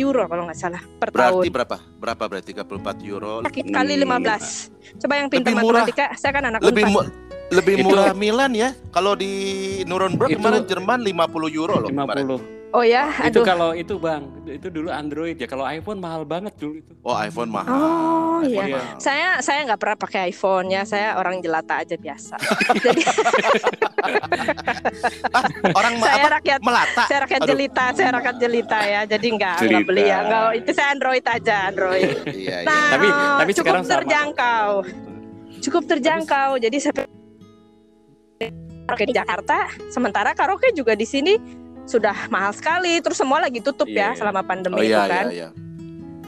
euro 0.00 0.26
kalau 0.26 0.48
nggak 0.48 0.58
salah 0.58 0.82
per 0.98 1.12
Berarti 1.12 1.44
tahun. 1.44 1.54
berapa? 1.54 1.76
Berapa 1.94 2.24
berarti 2.26 2.50
34 2.50 2.98
euro? 3.04 3.32
Kali 3.46 3.94
Hmm. 3.94 4.02
15. 4.02 4.72
Coba 4.98 5.14
yang 5.14 5.28
pintar 5.28 5.52
matematika, 5.52 6.04
saya 6.16 6.32
kan 6.32 6.44
anak 6.46 6.60
Lebih 6.64 6.84
mu- 6.88 7.06
lebih 7.48 7.74
Itu- 7.76 7.84
murah 7.86 8.10
Milan 8.12 8.52
ya. 8.52 8.72
Kalau 8.90 9.14
di 9.14 9.30
Nuremberg 9.84 10.32
Itu- 10.32 10.40
kemarin 10.40 10.62
Jerman 10.66 10.98
50 11.00 11.48
euro 11.48 11.74
loh 11.78 11.88
kemarin. 11.88 12.26
50. 12.68 12.76
Oh 12.76 12.84
ya, 12.84 13.08
Itu 13.24 13.40
aduh. 13.40 13.44
kalau 13.44 13.70
itu 13.72 13.94
Bang, 13.96 14.28
itu 14.44 14.68
dulu 14.68 14.88
Android 14.88 15.34
ya. 15.34 15.44
Kalau 15.44 15.64
iPhone 15.64 15.98
mahal 15.98 16.22
banget 16.22 16.52
dulu 16.54 16.76
itu. 16.76 16.92
Oh, 17.00 17.16
iPhone 17.16 17.48
mahal. 17.48 17.72
Oh, 17.72 18.38
iPhone 18.38 18.68
iya. 18.68 18.76
mahal. 18.76 19.00
Saya 19.00 19.28
saya 19.40 19.64
nggak 19.64 19.80
pernah 19.80 19.96
pakai 19.96 20.20
iPhone 20.28 20.68
ya, 20.68 20.84
saya 20.84 21.16
orang 21.16 21.40
jelata 21.40 21.80
aja 21.80 21.96
biasa. 21.96 22.36
Jadi 22.84 23.02
Orang 25.70 25.94
ma- 25.96 26.06
saya 26.06 26.22
apa? 26.22 26.36
rakyat 26.38 26.60
Melata. 26.60 27.04
saya 27.06 27.18
rakyat 27.24 27.40
Aduh. 27.40 27.50
jelita, 27.50 27.84
saya 27.92 28.10
rakyat 28.12 28.36
jelita 28.36 28.78
ya. 28.80 29.00
Jadi 29.06 29.26
nggak 29.32 29.56
nggak 29.58 29.84
beli 29.84 30.04
ya, 30.04 30.18
nggak 30.22 30.44
itu 30.56 30.70
saya 30.70 30.88
Android 30.92 31.24
aja 31.24 31.56
Android. 31.66 32.08
Iya, 32.26 32.56
iya. 32.62 32.68
Nah, 32.68 32.86
Tapi- 32.92 33.12
tapi 33.38 33.50
cukup 33.52 33.64
sekarang 33.64 33.84
sama. 33.84 33.94
terjangkau, 33.96 34.68
cukup 35.62 35.82
terjangkau. 35.86 36.50
Jadi 36.58 36.76
saya 36.78 36.92
karaoke 38.84 39.04
di 39.04 39.14
Jakarta, 39.14 39.56
sementara 39.88 40.32
karaoke 40.32 40.72
juga 40.72 40.92
di 40.92 41.04
sini 41.04 41.36
sudah 41.88 42.28
mahal 42.28 42.52
sekali. 42.52 43.00
Terus 43.00 43.16
semua 43.16 43.40
lagi 43.40 43.58
tutup 43.58 43.88
Iya, 43.88 43.96
ya 43.96 44.08
iya. 44.12 44.16
selama 44.16 44.40
Oh 44.40 44.46
pandemi 44.46 44.78
iya, 44.84 44.86
itu 44.86 45.00
kan. 45.08 45.24
iya, 45.28 45.34
iya. 45.34 45.48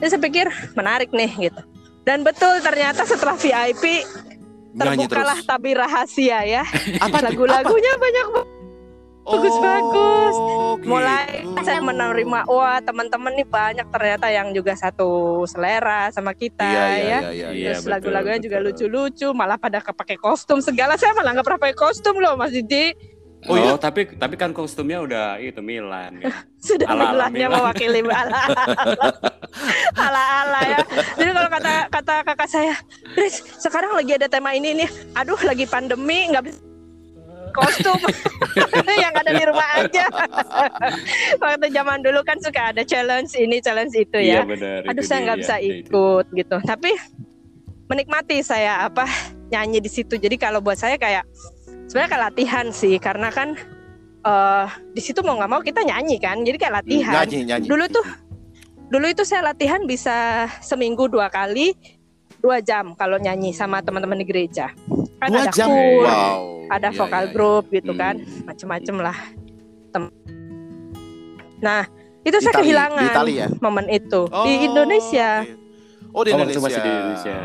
Jadi 0.00 0.08
saya 0.08 0.22
pikir 0.22 0.46
menarik 0.72 1.10
nih 1.12 1.30
gitu. 1.38 1.60
Dan 2.00 2.24
betul 2.24 2.58
ternyata 2.58 3.04
setelah 3.04 3.36
VIP 3.36 4.02
terbukalah 4.72 5.38
tabir 5.44 5.76
rahasia 5.76 6.40
ya. 6.42 6.64
Lagu-lagunya 7.26 7.92
banyak 7.96 8.26
banget. 8.32 8.48
bagus-bagus. 9.20 10.34
Oh, 10.34 10.74
Mulai 10.80 11.44
gitu. 11.44 11.62
saya 11.62 11.78
menerima 11.78 12.48
wah 12.48 12.80
teman-teman 12.80 13.36
nih 13.36 13.46
banyak 13.46 13.86
ternyata 13.86 14.26
yang 14.26 14.50
juga 14.50 14.72
satu 14.74 15.44
selera 15.44 16.08
sama 16.10 16.32
kita 16.32 16.64
Iya, 16.64 16.82
iya, 16.88 16.88
ya. 16.88 16.98
iya, 16.98 17.18
iya. 17.30 17.48
Iya, 17.52 17.68
Terus 17.70 17.84
betul, 17.84 17.92
lagu-lagunya 17.94 18.40
juga 18.40 18.58
lucu-lucu, 18.58 19.28
malah 19.30 19.54
pada 19.54 19.84
pakai 19.84 20.16
kostum 20.16 20.58
segala. 20.58 20.96
Saya 20.96 21.12
malah 21.12 21.36
nggak 21.36 21.46
pernah 21.46 21.60
pakai 21.60 21.76
kostum 21.78 22.16
loh 22.18 22.34
Mas 22.34 22.50
Didi. 22.50 22.96
Oh, 23.48 23.56
iya? 23.56 23.72
tapi 23.80 24.04
tapi 24.20 24.36
kan 24.36 24.52
kostumnya 24.52 25.00
udah 25.00 25.40
itu 25.40 25.64
Milan 25.64 26.20
ya. 26.20 26.28
Sudah 26.68 26.92
Ala-ala 26.92 27.32
Milannya 27.32 27.46
Milan. 27.48 27.56
mewakili 27.56 28.00
ala 28.04 28.40
ala 29.96 30.22
ala 30.44 30.60
ya. 30.68 30.78
Jadi 31.16 31.30
kalau 31.32 31.48
kata 31.48 31.72
kata 31.88 32.14
kakak 32.28 32.48
saya, 32.52 32.74
Riz, 33.16 33.40
sekarang 33.56 33.96
lagi 33.96 34.12
ada 34.20 34.28
tema 34.28 34.52
ini 34.52 34.84
nih. 34.84 34.90
Aduh, 35.16 35.40
lagi 35.40 35.64
pandemi 35.64 36.28
nggak 36.28 36.44
bisa 36.52 36.60
kostum 37.50 37.98
yang 39.02 39.10
ada 39.10 39.30
di 39.32 39.42
rumah 39.42 39.68
aja. 39.74 40.06
Waktu 41.42 41.66
zaman 41.74 41.98
dulu 42.04 42.20
kan 42.22 42.38
suka 42.38 42.70
ada 42.76 42.84
challenge 42.84 43.34
ini 43.34 43.58
challenge 43.58 43.96
itu 43.96 44.20
Iya 44.20 44.44
ya. 44.44 44.46
benar. 44.46 44.80
Aduh 44.86 45.00
itu 45.00 45.02
saya 45.02 45.18
nggak 45.26 45.38
bisa 45.42 45.56
itu. 45.58 45.82
ikut 45.88 46.26
gitu. 46.36 46.56
Tapi 46.62 46.92
menikmati 47.90 48.38
saya 48.44 48.86
apa 48.86 49.08
nyanyi 49.50 49.82
di 49.82 49.90
situ. 49.90 50.14
Jadi 50.14 50.38
kalau 50.38 50.62
buat 50.62 50.78
saya 50.78 50.94
kayak 50.94 51.26
sebenarnya 51.90 52.06
kayak 52.08 52.24
latihan 52.30 52.66
sih 52.70 52.94
karena 52.96 53.28
kan 53.28 53.58
eh 54.20 54.66
di 54.92 55.02
situ 55.02 55.18
mau 55.20 55.34
nggak 55.34 55.50
mau 55.50 55.58
kita 55.58 55.82
nyanyi 55.82 56.16
kan. 56.16 56.38
Jadi 56.40 56.54
kayak 56.54 56.86
latihan. 56.86 57.14
Nyanyi, 57.18 57.38
nyanyi. 57.44 57.66
Dulu 57.66 57.84
tuh 57.90 58.06
dulu 58.86 59.06
itu 59.06 59.22
saya 59.22 59.42
latihan 59.44 59.82
bisa 59.82 60.46
seminggu 60.60 61.10
dua 61.10 61.26
kali 61.26 61.74
dua 62.38 62.62
jam 62.62 62.94
kalau 62.94 63.18
nyanyi 63.18 63.50
sama 63.50 63.82
teman-teman 63.82 64.16
di 64.16 64.24
gereja. 64.24 64.70
Kan 65.18 65.28
Dua 65.28 65.44
ada 65.44 65.52
jam. 65.52 65.66
kur, 65.68 66.06
Wow. 66.06 66.40
ada 66.70 66.88
Iya, 66.88 66.96
vokal 66.96 67.20
iya, 67.20 67.26
iya. 67.26 67.34
grup 67.34 67.64
gitu 67.68 67.92
Hmm. 67.92 68.00
kan, 68.00 68.14
macem-macem 68.46 68.96
lah. 68.96 69.18
Tem- 69.90 70.14
nah 71.60 71.84
itu 72.22 72.32
Di 72.32 72.40
saya 72.40 72.52
Itali- 72.52 72.62
kehilangan 72.64 73.02
Di 73.02 73.08
Itali 73.12 73.32
ya? 73.36 73.48
momen 73.60 73.86
itu 73.90 74.22
Oh, 74.26 74.44
di 74.44 74.52
Indonesia. 74.64 75.28
oke. 75.42 75.52
Oh, 76.10 76.22
di 76.24 76.30
Oh, 76.30 76.36
Indonesia. 76.38 76.60
masih 76.62 76.80
di 76.80 76.90
Indonesia. 76.90 77.36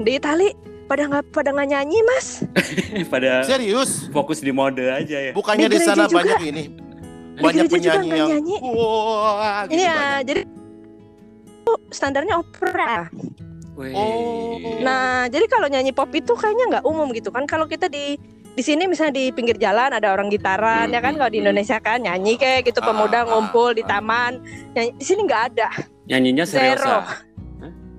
Di 0.00 0.10
Itali 0.16 0.48
pada 0.90 1.06
nggak 1.06 1.24
pada 1.30 1.54
nggak 1.54 1.68
nyanyi 1.70 1.98
mas? 2.02 2.42
Pada 3.14 3.46
Serius? 3.46 4.10
fokus 4.10 4.42
di 4.42 4.50
mode 4.50 4.82
aja 4.82 5.30
ya. 5.30 5.32
Bukannya 5.32 5.70
Di 5.70 5.78
di, 5.78 5.86
sana 5.86 6.10
juga. 6.10 6.26
banyak 6.26 6.40
ini. 6.50 6.64
Banyak 7.38 7.70
penyanyi 7.70 8.08
yang 8.10 8.28
nyanyi. 8.36 8.56
wah 8.60 9.64
gitu 9.70 9.78
Iya 9.78 9.94
banyak. 9.94 10.26
jadi 10.26 10.42
standarnya 11.88 12.34
opera. 12.36 13.06
Oh. 13.80 14.58
Nah 14.82 15.30
jadi 15.30 15.46
kalau 15.46 15.70
nyanyi 15.70 15.94
pop 15.94 16.10
itu 16.12 16.34
kayaknya 16.34 16.64
nggak 16.76 16.84
umum 16.84 17.08
gitu 17.14 17.30
kan? 17.30 17.46
Kalau 17.46 17.64
kita 17.64 17.86
di 17.86 18.18
di 18.50 18.62
sini 18.66 18.84
misalnya 18.84 19.14
di 19.14 19.30
pinggir 19.30 19.56
jalan 19.56 19.94
ada 19.94 20.10
orang 20.10 20.26
gitaran 20.28 20.90
Hmm, 20.90 20.94
ya 20.94 21.00
kan 21.00 21.14
kalau 21.16 21.30
di 21.30 21.38
hmm, 21.38 21.46
Indonesia 21.48 21.78
kan 21.78 22.02
nyanyi 22.02 22.34
kayak 22.34 22.66
gitu 22.66 22.82
Ah, 22.82 22.90
pemuda 22.92 23.22
ah, 23.22 23.30
ngumpul 23.30 23.72
di 23.72 23.86
ah. 23.86 23.94
taman 23.96 24.42
nyanyi 24.74 24.90
di 24.98 25.04
sini 25.06 25.22
nggak 25.24 25.42
ada 25.54 25.68
Nyanyinya 26.10 26.42
Zero. 26.42 27.06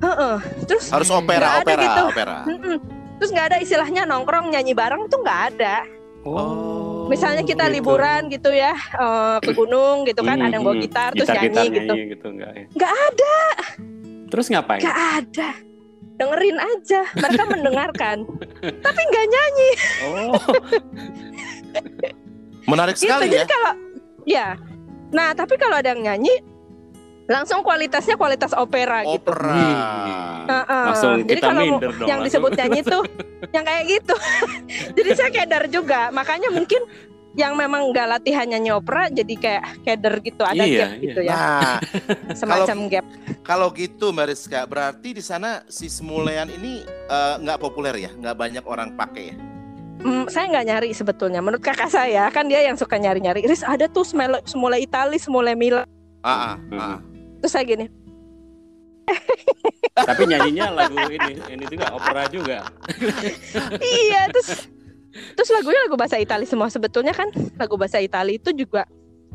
Heeh. 0.02 0.36
terus 0.66 0.90
Harus 0.90 1.10
opera, 1.10 1.38
Nggak 1.38 1.54
ada 1.54 1.62
opera, 1.64 1.84
gitu. 1.84 2.02
opera. 2.08 2.38
mm-mm. 2.44 2.78
terus 3.16 3.30
nggak 3.30 3.48
ada 3.48 3.58
istilahnya 3.58 4.02
nongkrong 4.04 4.50
nyanyi 4.50 4.74
bareng 4.74 5.06
tuh 5.08 5.22
nggak 5.22 5.42
ada 5.54 5.76
Oh. 6.22 7.10
misalnya 7.10 7.42
kita 7.42 7.66
gitu. 7.66 7.76
liburan 7.76 8.30
gitu 8.30 8.50
ya 8.50 8.74
eh, 8.78 9.38
ke 9.40 9.52
gunung 9.52 10.06
gitu 10.06 10.22
kan 10.22 10.38
ada 10.38 10.54
yang 10.54 10.62
bawa 10.62 10.78
gitar 10.78 11.10
terus 11.12 11.26
nyanyi 11.28 11.66
gitu 11.72 11.94
nyanyi 11.94 12.04
gitu 12.10 12.26
enggak 12.30 12.52
ya? 12.52 12.66
nggak 12.72 12.94
ada 12.94 13.38
Terus 14.30 14.46
ngapain? 14.48 14.80
nggak 14.80 15.00
ada 15.18 15.50
dengerin 16.14 16.58
aja 16.58 17.02
mereka 17.12 17.44
mendengarkan 17.48 18.18
tapi 18.86 19.02
nggak 19.04 19.28
nyanyi 19.28 19.70
Oh. 20.02 20.34
Menarik 22.64 22.96
gitu 22.96 23.10
sekali 23.10 23.26
jadi 23.28 23.38
ya. 23.40 23.48
kalau 23.48 23.74
ya 24.24 24.48
nah 25.10 25.34
tapi 25.34 25.58
kalau 25.58 25.76
ada 25.76 25.92
yang 25.92 26.02
nyanyi 26.04 26.38
langsung 27.34 27.60
kualitasnya 27.62 28.14
kualitas 28.14 28.52
opera 28.52 29.02
gitu 29.02 29.24
Opera. 29.24 29.56
Heeh. 30.44 30.86
Langsung 30.86 31.14
Jadi 31.22 31.32
kita 31.34 31.48
kalau 31.48 31.62
minder 31.64 31.92
dong. 31.92 32.08
yang 32.08 32.20
langsung. 32.20 32.26
disebut 32.44 32.52
nyanyi 32.54 32.82
tuh 32.84 33.04
yang 33.50 33.64
kayak 33.64 33.84
gitu. 33.90 34.16
jadi 34.98 35.10
saya 35.14 35.30
keder 35.30 35.64
juga. 35.68 36.02
Makanya 36.10 36.50
mungkin 36.50 36.82
yang 37.32 37.56
memang 37.56 37.88
nggak 37.88 38.08
latihan 38.10 38.44
nyanyi 38.44 38.70
opera 38.70 39.08
jadi 39.08 39.34
kayak 39.34 39.64
keder 39.82 40.20
gitu, 40.20 40.44
ada 40.44 40.60
Iya, 40.60 40.68
gap 40.78 40.90
iya. 40.92 41.00
gitu 41.00 41.20
ya, 41.22 41.32
Nah, 41.32 41.80
semacam 42.36 42.78
gap. 42.92 43.06
kalau 43.42 43.72
gitu 43.72 44.12
Mbak 44.12 44.28
Rizka, 44.28 44.68
berarti 44.68 45.16
di 45.16 45.24
sana 45.24 45.64
si 45.66 45.88
Semulean 45.88 46.52
ini 46.52 46.84
eh, 46.84 47.36
nggak 47.40 47.56
populer 47.58 47.96
ya, 47.98 48.12
nggak 48.12 48.36
banyak 48.36 48.64
orang 48.66 48.92
pakai 48.94 49.32
ya. 49.32 49.36
Hmm, 50.02 50.28
saya 50.28 50.50
nggak 50.50 50.66
nyari 50.66 50.90
sebetulnya. 50.92 51.40
Menurut 51.40 51.62
kakak 51.62 51.88
saya 51.88 52.28
kan 52.28 52.50
dia 52.50 52.60
yang 52.60 52.76
suka 52.76 52.98
nyari-nyari. 52.98 53.46
Riz 53.46 53.62
ada 53.62 53.86
tuh 53.86 54.02
semula, 54.02 54.44
semula 54.44 54.76
Itali, 54.76 55.16
semula 55.16 55.54
Milan. 55.54 55.88
Ah, 56.20 56.28
ah, 56.28 56.56
Hmm. 56.60 56.80
ah. 56.82 56.98
Terus 57.42 57.52
saya 57.52 57.66
gini, 57.66 57.90
Tapi 59.98 60.24
nyanyinya 60.24 60.68
lagu 60.72 60.96
ini 61.10 61.34
ini 61.52 61.66
juga 61.68 61.92
opera 61.92 62.24
juga. 62.32 62.58
iya 64.06 64.30
terus 64.32 64.70
terus 65.36 65.50
lagunya 65.52 65.84
lagu 65.84 66.00
bahasa 66.00 66.16
Itali 66.16 66.48
semua 66.48 66.72
sebetulnya 66.72 67.12
kan 67.12 67.28
lagu 67.60 67.76
bahasa 67.76 68.00
Itali 68.00 68.40
itu 68.40 68.56
juga 68.56 68.88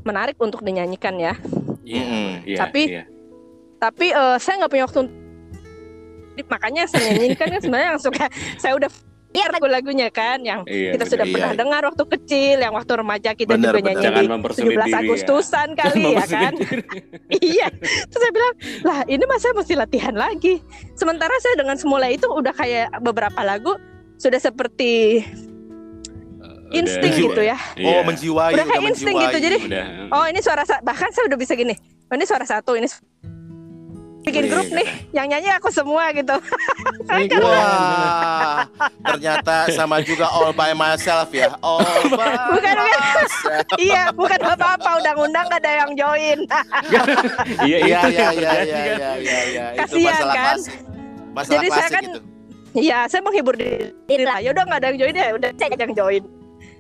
menarik 0.03 0.39
untuk 0.41 0.65
dinyanyikan 0.65 1.19
ya. 1.19 1.35
Iya. 1.85 2.03
Mm-mm. 2.03 2.29
iya, 2.47 2.59
Tapi- 2.59 2.89
iya. 2.89 3.05
tapi 3.77 4.07
eh, 4.11 4.37
saya 4.41 4.55
nggak 4.65 4.73
punya 4.73 4.85
waktu 4.89 4.99
untuk- 5.05 5.25
makanya 6.49 6.85
saya 6.89 7.13
nyanyikan 7.13 7.49
kan 7.49 7.61
sebenarnya 7.61 7.89
yang 7.95 8.01
suka 8.01 8.25
saya 8.57 8.73
udah 8.77 8.91
lihat 9.37 9.51
lagu-lagunya 9.53 10.09
kan 10.09 10.39
yang 10.41 10.61
Iya, 10.65 10.97
kita 10.97 11.05
sudah 11.07 11.23
Iya, 11.23 11.33
pernah 11.33 11.53
iya. 11.53 11.59
dengar 11.59 11.83
waktu 11.85 12.05
kecil 12.09 12.57
yang 12.59 12.73
waktu 12.73 12.93
remaja 12.95 13.31
kita 13.33 13.53
Benar, 13.53 13.71
juga 13.71 13.93
nyanyi 13.93 14.09
di 14.19 14.29
mempersulit 14.29 14.73
17 14.73 14.81
diri 14.81 14.91
ya. 14.91 14.99
Agustusan 14.99 15.69
kali 15.75 16.03
ya 16.11 16.25
kan 16.27 16.53
iya 17.53 17.69
terus 18.03 18.19
saya 18.19 18.33
bilang 18.33 18.55
lah 18.83 18.99
ini 19.07 19.25
masa 19.25 19.53
mesti 19.53 19.75
latihan 19.75 20.15
lagi 20.15 20.59
sementara 20.93 21.37
saya 21.39 21.55
dengan 21.55 21.77
semula 21.77 22.09
itu 22.09 22.27
udah 22.27 22.53
kayak 22.53 22.97
beberapa 22.99 23.41
lagu 23.41 23.77
sudah 24.17 24.39
seperti 24.39 25.21
Udah- 26.67 26.75
insting 26.75 27.13
Jiwa. 27.13 27.25
gitu 27.31 27.43
ya 27.43 27.59
Iya. 27.75 27.87
Oh, 27.87 28.03
menjiwai, 28.03 28.51
Udah 28.53 28.67
kayak 28.67 28.83
insting 28.87 29.13
menjiwai. 29.13 29.29
gitu, 29.29 29.39
jadi- 29.39 29.63
Udah. 29.63 29.87
oh 30.11 30.25
ini 30.27 30.41
suara 30.41 30.63
bahkan 30.81 31.09
saya 31.11 31.25
udah 31.27 31.37
bisa 31.37 31.53
gini 31.53 31.75
oh, 32.07 32.15
ini 32.15 32.25
suara 32.25 32.43
satu 32.43 32.75
ini 32.75 32.89
bikin 34.27 34.43
Wih. 34.43 34.51
grup 34.51 34.69
nih 34.69 34.89
yang 35.13 35.27
nyanyi 35.29 35.55
aku 35.55 35.71
semua 35.71 36.11
gitu 36.11 36.35
Wah, 37.07 38.67
ternyata 39.09 39.71
sama 39.71 40.03
juga 40.03 40.27
all 40.29 40.51
by 40.51 40.75
myself 40.75 41.31
ya. 41.31 41.55
All 41.63 41.79
by 42.11 42.35
Bukan, 42.51 42.75
bukan. 42.75 42.75
myself. 42.75 43.65
iya 43.87 44.11
bukan 44.11 44.41
apa-apa 44.43 44.99
undang-undang 44.99 45.47
gak 45.47 45.63
ada 45.63 45.73
yang 45.79 45.91
join 45.95 46.39
Iya, 47.63 47.79
Iya, 47.79 47.79
iya, 47.79 48.01
iya, 48.03 48.29
iya, 48.29 48.51
kan. 48.51 48.65
iya, 48.67 49.11
iya, 49.17 49.39
iya. 49.47 49.65
Itu 49.79 49.95
Kasihan, 49.95 50.11
masalah 50.11 50.35
kan? 50.35 50.45
klasik. 50.53 50.77
Masalah 51.31 51.53
Jadi 51.55 51.67
saya 51.71 51.89
kan- 51.89 52.05
itu. 52.05 52.21
Iya 52.77 52.99
saya 53.09 53.21
menghibur 53.23 53.55
diri 53.57 54.25
lah 54.27 54.39
ya 54.39 54.51
udah 54.51 54.65
nggak 54.65 54.79
ada 54.79 54.87
yang 54.91 54.99
join 55.01 55.15
ya 55.15 55.29
udah 55.33 55.51
saya 55.55 55.77
yang 55.79 55.95
join 55.95 56.23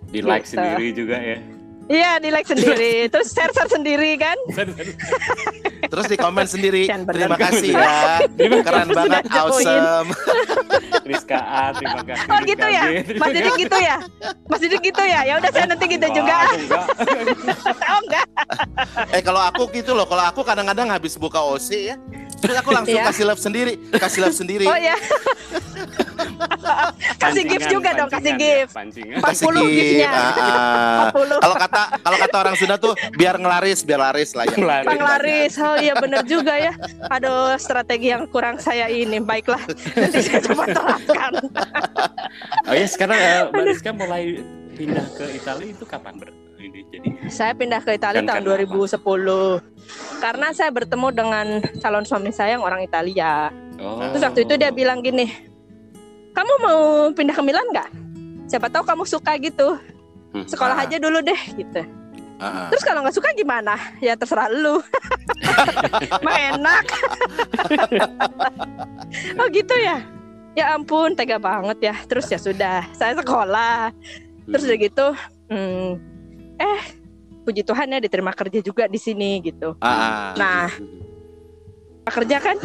Di 0.06 0.18
like 0.20 0.44
Gitu. 0.44 0.52
sendiri 0.52 0.86
juga 0.92 1.16
ya. 1.16 1.38
Iya 1.88 2.18
di 2.18 2.28
like 2.28 2.46
sendiri. 2.52 3.06
Terus 3.06 3.30
share 3.30 3.50
share 3.50 3.68
sendiri 3.68 4.16
kan? 4.16 4.36
Terus 5.86 6.04
di 6.06 6.16
komen 6.16 6.44
sendiri. 6.44 6.86
Terima 6.86 7.36
kasih 7.36 7.70
ya. 7.72 8.20
Keren 8.66 8.88
banget, 8.90 9.22
awesome. 9.30 10.10
Rizka 11.02 11.38
A, 11.38 11.70
terima 11.72 12.02
kasih. 12.02 12.26
oh 12.26 12.40
gitu 12.42 12.66
ya? 12.66 12.82
Mas 13.14 13.30
Didik 13.30 13.46
kasih. 13.46 13.62
gitu 13.62 13.76
ya? 13.78 13.96
Mas 14.44 14.58
Didik 14.58 14.82
gitu 14.82 15.02
ya? 15.02 15.20
Ya 15.22 15.34
udah 15.36 15.50
saya 15.50 15.66
nanti 15.66 15.84
gitu 15.86 16.06
Enggak, 16.06 16.42
juga 16.58 16.82
oh 17.86 17.98
enggak. 18.02 18.26
Eh 19.10 19.20
kalau 19.20 19.38
aku 19.40 19.70
gitu 19.70 19.92
loh, 19.92 20.04
kalau 20.04 20.24
aku 20.24 20.42
kadang-kadang 20.42 20.88
habis 20.88 21.14
buka 21.14 21.38
OC 21.38 21.68
ya, 21.84 21.96
terus 22.36 22.56
aku 22.56 22.70
langsung 22.70 22.94
Iya. 22.94 23.06
kasih 23.06 23.24
love 23.24 23.38
sendiri, 23.38 23.74
kasih 23.92 24.20
love 24.22 24.34
sendiri. 24.34 24.66
oh 24.66 24.74
ya 24.74 24.96
kasih 27.22 27.44
gift 27.46 27.66
juga 27.68 27.90
dong 27.94 28.10
kasih 28.10 28.32
gift 28.36 28.70
ya, 28.70 28.76
Pancingan. 28.76 29.18
Pas- 29.20 29.40
40 29.40 29.76
giftnya. 29.76 30.08
ah, 30.10 30.32
ah. 30.36 31.12
40 31.16 31.44
Kalau 31.44 31.56
kata 31.56 31.82
kalau 32.00 32.18
kata 32.18 32.36
orang 32.36 32.54
Sunda 32.56 32.76
tuh 32.76 32.92
biar 33.14 33.34
ngelaris, 33.36 33.80
biar 33.84 34.00
laris 34.00 34.30
lah 34.32 34.44
ya. 34.48 34.56
Ngelaris. 34.56 34.88
Penglaris, 34.88 35.52
oh 35.60 35.76
iya 35.76 35.94
bener 35.96 36.22
juga 36.24 36.54
ya. 36.56 36.72
Aduh, 37.12 37.54
strategi 37.56 38.12
yang 38.12 38.24
kurang 38.28 38.56
saya 38.58 38.88
ini. 38.88 39.18
Baiklah, 39.20 39.60
nanti 39.96 40.18
saya 40.26 40.40
coba 40.44 40.64
terapkan. 40.70 41.32
Oh 42.68 42.74
ya 42.74 42.86
sekarang 42.86 43.18
eh, 43.18 43.42
Mbak 43.48 43.64
Rizka 43.64 43.90
mulai 43.92 44.24
pindah 44.76 45.06
ke 45.16 45.24
Italia 45.32 45.68
itu 45.72 45.84
kapan 45.88 46.14
ber 46.20 46.28
ini 46.56 46.84
jadi 46.88 47.08
Saya 47.28 47.52
pindah 47.52 47.80
ke 47.80 47.96
Italia 47.96 48.20
tahun 48.24 48.44
kenapa? 48.44 48.64
2010 48.64 49.76
karena 50.18 50.46
saya 50.50 50.70
bertemu 50.72 51.08
dengan 51.12 51.46
calon 51.78 52.04
suami 52.04 52.32
saya 52.32 52.56
yang 52.58 52.64
orang 52.64 52.82
Italia. 52.82 53.52
oh 53.78 54.00
Terus 54.12 54.22
waktu 54.24 54.40
itu 54.44 54.54
dia 54.56 54.72
bilang 54.72 54.98
gini, 54.98 55.28
kamu 56.36 56.52
mau 56.60 56.80
pindah 57.16 57.32
ke 57.32 57.42
Milan 57.42 57.64
nggak? 57.72 57.88
Siapa 58.46 58.68
tahu 58.68 58.84
kamu 58.84 59.04
suka 59.08 59.40
gitu. 59.40 59.80
Hmm. 60.36 60.44
Sekolah 60.44 60.76
Ah. 60.76 60.84
aja 60.84 61.00
dulu 61.00 61.24
deh 61.24 61.40
gitu. 61.56 61.80
Ah. 62.36 62.68
Terus 62.68 62.84
kalau 62.84 63.00
nggak 63.00 63.16
suka 63.16 63.32
gimana? 63.32 63.80
Ya 64.04 64.12
terserah 64.12 64.52
lu. 64.52 64.84
Mah 66.24 66.36
enak. 66.52 66.84
oh 69.40 69.48
gitu 69.48 69.74
ya. 69.80 70.04
Ya 70.52 70.72
ampun, 70.72 71.16
tega 71.16 71.40
banget 71.40 71.78
ya. 71.80 71.94
Terus 72.04 72.28
ya 72.28 72.36
sudah, 72.36 72.84
saya 72.92 73.16
sekolah. 73.16 73.92
Terus 74.46 74.62
udah 74.62 74.78
gitu, 74.78 75.06
hmm, 75.50 75.90
eh 76.56 76.80
puji 77.42 77.66
Tuhan 77.66 77.90
ya 77.90 77.98
diterima 77.98 78.30
kerja 78.30 78.62
juga 78.62 78.86
di 78.86 78.96
sini 78.96 79.42
gitu. 79.42 79.74
Ah, 79.82 79.90
ah. 79.90 80.30
Nah, 80.38 80.68
kerja 82.06 82.38
kan, 82.38 82.56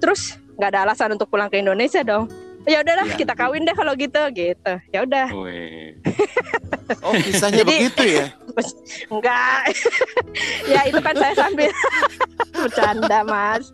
terus 0.00 0.40
nggak 0.56 0.70
ada 0.72 0.80
alasan 0.88 1.12
untuk 1.14 1.28
pulang 1.28 1.52
ke 1.52 1.60
Indonesia 1.60 2.00
dong. 2.00 2.26
Ya 2.62 2.80
udahlah 2.80 3.06
Iya. 3.06 3.16
kita 3.16 3.32
kawin 3.32 3.62
deh 3.62 3.72
kalau 3.72 3.92
gitu 3.94 4.20
gitu 4.30 4.72
ya 4.88 5.00
udah. 5.00 5.26
Oh, 7.00 7.14
kisahnya 7.14 7.62
Jadi- 7.62 7.70
begitu 7.86 8.02
ya. 8.02 8.26
enggak 9.14 9.62
ya 10.74 10.80
itu 10.84 10.98
kan 10.98 11.14
saya 11.14 11.34
sambil 11.38 11.70
bercanda 12.52 13.18
mas 13.22 13.70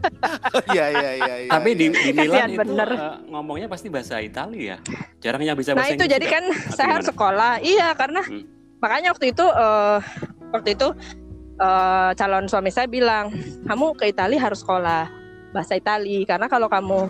Iya, 0.69 0.85
iya, 0.93 1.11
iya, 1.17 1.35
iya. 1.41 1.51
Tapi 1.51 1.71
di, 1.73 1.87
di 1.89 2.11
Milan 2.13 2.29
Kasihan 2.45 2.51
itu 2.51 2.61
bener. 2.61 2.89
eh, 2.93 3.17
ngomongnya 3.27 3.67
pasti 3.67 3.89
bahasa 3.89 4.21
Italia 4.21 4.61
ya. 4.61 4.77
Jarang 5.19 5.43
yang 5.43 5.57
bisa 5.57 5.73
nah 5.73 5.81
bahasa 5.81 5.91
itu 5.91 5.97
Inggris 5.99 6.13
jadi 6.13 6.27
juga. 6.27 6.35
kan 6.37 6.45
Atau 6.47 6.77
saya 6.77 6.89
harus 6.93 7.09
sekolah 7.09 7.53
iya 7.61 7.89
karena 7.93 8.21
Hmm. 8.21 8.45
makanya 8.77 9.09
waktu 9.11 9.27
itu 9.33 9.45
eh, 9.49 9.99
waktu 10.53 10.69
itu 10.71 10.89
eh, 11.57 12.11
calon 12.13 12.47
suami 12.47 12.69
saya 12.69 12.87
bilang 12.87 13.33
kamu 13.65 13.87
ke 13.97 14.05
Italia 14.07 14.39
harus 14.39 14.61
sekolah 14.61 15.09
bahasa 15.51 15.73
Italia 15.73 16.21
karena 16.27 16.47
kalau 16.47 16.69
kamu 16.69 17.09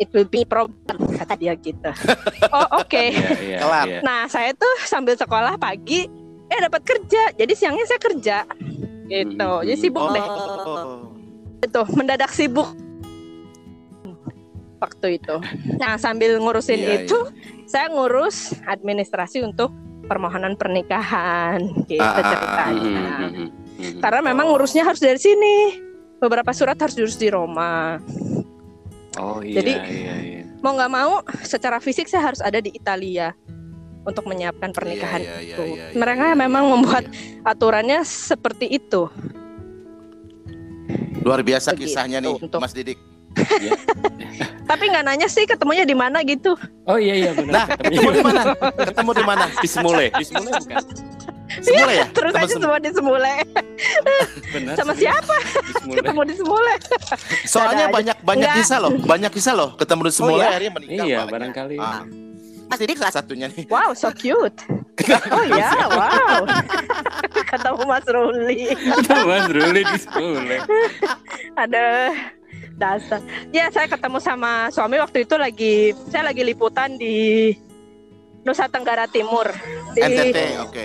it 0.00 0.08
will 0.16 0.24
be 0.26 0.48
problem 0.48 0.96
kata 1.14 1.36
dia 1.36 1.52
gitu 1.60 1.92
oh 2.56 2.80
oke 2.80 2.88
Iya, 2.90 3.30
iya, 3.44 3.58
Kelar. 3.60 3.84
iya. 3.92 3.98
Nah, 4.00 4.24
saya 4.26 4.56
tuh 4.56 4.72
sambil 4.88 5.14
sekolah 5.14 5.60
pagi 5.60 6.08
eh 6.50 6.58
dapat 6.58 6.82
kerja. 6.82 7.30
Jadi 7.38 7.52
siangnya 7.54 7.86
saya 7.86 8.00
kerja. 8.02 8.42
Gitu. 9.06 9.38
Hmm. 9.38 9.62
Jadi 9.62 9.78
sibuk 9.78 10.10
deh. 10.10 10.24
Oh. 10.24 11.14
Itu 11.62 11.80
mendadak 11.94 12.34
sibuk 12.34 12.66
waktu 14.80 15.20
itu. 15.20 15.36
Nah, 15.76 16.00
sambil 16.00 16.40
ngurusin 16.40 16.80
Iya, 16.80 17.04
itu, 17.04 17.18
saya 17.68 17.92
ngurus 17.92 18.56
administrasi 18.64 19.44
untuk 19.44 19.70
permohonan 20.08 20.56
pernikahan 20.56 21.60
gitu 21.86 22.00
Ah, 22.02 22.16
ah, 22.16 22.18
ah, 22.18 22.24
ceritanya. 22.32 23.04
mhm, 23.30 23.46
mhm. 23.78 24.00
Karena 24.00 24.20
memang 24.24 24.50
ngurusnya 24.50 24.82
harus 24.82 24.98
dari 24.98 25.20
sini. 25.20 25.78
Beberapa 26.20 26.52
surat 26.52 26.76
harus 26.80 26.96
diurus 26.96 27.16
di 27.16 27.28
Roma. 27.32 27.96
Oh 29.20 29.44
iya, 29.44 29.60
Jadi- 29.60 29.76
iya, 29.92 30.14
iya. 30.16 30.40
Mau 30.60 30.72
nggak 30.72 30.92
mau, 30.92 31.20
secara 31.42 31.76
fisik 31.76 32.04
saya 32.04 32.32
harus 32.32 32.40
ada 32.40 32.56
di 32.56 32.68
Italia 32.70 33.32
untuk 34.00 34.24
menyiapkan 34.24 34.72
pernikahan 34.72 35.20
Iya, 35.20 35.36
iya, 35.38 35.54
itu. 35.54 35.64
iya, 35.66 35.84
iya, 35.88 35.96
Mereka 35.96 36.24
iya, 36.26 36.36
memang 36.36 36.64
iya, 36.64 36.70
membuat 36.70 37.04
iya. 37.06 37.44
aturannya 37.44 38.00
seperti 38.02 38.66
itu. 38.70 39.08
luar 41.20 41.44
biasa 41.44 41.76
Begitu, 41.76 41.92
kisahnya 41.92 42.18
nih, 42.18 42.32
untuk- 42.34 42.58
Mas 42.58 42.72
Didik. 42.72 42.96
Tapi 44.66 44.84
nggak 44.86 45.04
nanya 45.04 45.26
sih 45.26 45.44
ketemunya 45.44 45.82
di 45.82 45.94
mana 45.94 46.22
gitu. 46.22 46.54
Oh 46.86 46.94
iya 46.94 47.14
iya 47.16 47.30
Nah, 47.34 47.66
benar. 47.66 47.66
ketemu 47.78 48.10
di 48.10 48.22
mana? 48.22 48.42
Ketemu 48.80 49.10
di 49.12 49.24
mana? 49.24 49.44
Di 49.52 49.68
Semule, 49.68 50.06
di 50.12 50.24
Semule 50.24 50.58
bukan? 50.62 50.84
Semula 51.50 51.90
ya? 51.90 52.06
Terus 52.08 52.32
aja 52.32 52.46
sem- 52.46 52.62
semua 52.62 52.78
di 52.78 52.90
Semule. 52.94 53.32
Benar. 54.50 54.74
Sama 54.78 54.92
siapa? 54.94 55.36
Di 55.42 55.72
Semule. 55.74 55.96
Ketemu 55.98 56.20
di 56.22 56.34
Semule. 56.38 56.72
Soalnya 57.44 57.84
aja. 57.86 57.94
banyak 57.94 58.16
banyak 58.22 58.50
kisah 58.56 58.78
loh, 58.78 58.92
banyak 58.96 59.30
kisah 59.34 59.54
loh. 59.54 59.70
Ketemu 59.74 60.00
di 60.06 60.12
Semula 60.14 60.38
iya? 60.38 60.48
akhirnya 60.48 60.72
menikah. 60.72 60.94
Iya, 61.04 61.16
banyak. 61.18 61.32
barangkali. 61.34 61.76
Ah. 61.78 62.02
Mas 62.70 62.78
Didik 62.78 63.02
salah 63.02 63.10
satunya 63.12 63.50
nih. 63.50 63.66
Wow, 63.66 63.90
so 63.98 64.14
cute. 64.14 64.62
Oh 65.34 65.42
ya, 65.42 65.74
wow. 65.90 66.46
Ketemu 67.34 67.82
Mas 67.82 68.06
Ruli. 68.06 68.62
Mas 69.26 69.46
Ruli 69.50 69.82
di 69.82 69.98
Semule. 69.98 70.56
Ada 71.58 72.14
dasar. 72.80 73.20
Ya, 73.50 73.68
saya 73.68 73.86
ketemu 73.86 74.18
sama 74.18 74.52
suami 74.70 74.96
waktu 74.96 75.22
itu 75.22 75.36
lagi 75.36 75.74
saya 76.08 76.26
lagi 76.26 76.40
liputan 76.40 76.96
di 76.96 77.52
Nusa 78.40 78.66
Tenggara 78.66 79.04
Timur. 79.06 79.44
Di 79.92 80.00
NTT, 80.00 80.38
oke. 80.62 80.84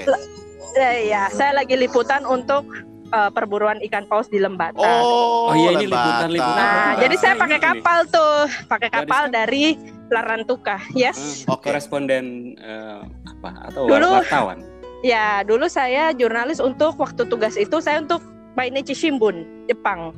Eh, 0.76 1.08
ya, 1.08 1.32
saya 1.32 1.56
lagi 1.56 1.74
liputan 1.74 2.28
untuk 2.28 2.68
eh, 3.08 3.32
perburuan 3.32 3.80
ikan 3.82 4.04
paus 4.06 4.28
di 4.28 4.38
Lembata. 4.38 4.76
Oh, 4.78 5.48
Oh 5.48 5.56
iya, 5.56 5.72
ini 5.74 5.88
Lembata. 5.88 6.28
liputan-liputan. 6.28 6.60
Nah, 6.60 6.76
Oh, 6.76 6.92
jadi 7.00 7.16
saya 7.16 7.34
pakai 7.36 7.60
kapal 7.60 8.00
tuh, 8.06 8.36
pakai 8.68 8.90
kapal 8.92 9.24
kan? 9.24 9.34
dari 9.34 9.80
Larantuka. 10.06 10.78
Yes. 10.94 11.48
Ah, 11.48 11.56
Oke. 11.56 11.72
Koresponden 11.72 12.26
eh, 12.56 13.00
apa 13.26 13.72
atau 13.72 13.88
Dulu- 13.88 14.20
wartawan? 14.20 14.60
Ya, 15.00 15.42
dulu 15.42 15.66
saya 15.66 16.10
jurnalis 16.12 16.58
untuk 16.58 16.98
waktu 16.98 17.24
tugas 17.24 17.56
itu 17.56 17.78
saya 17.78 18.02
untuk 18.02 18.26
Mainichi 18.54 18.92
Shimbun, 18.92 19.46
Jepang. 19.66 20.18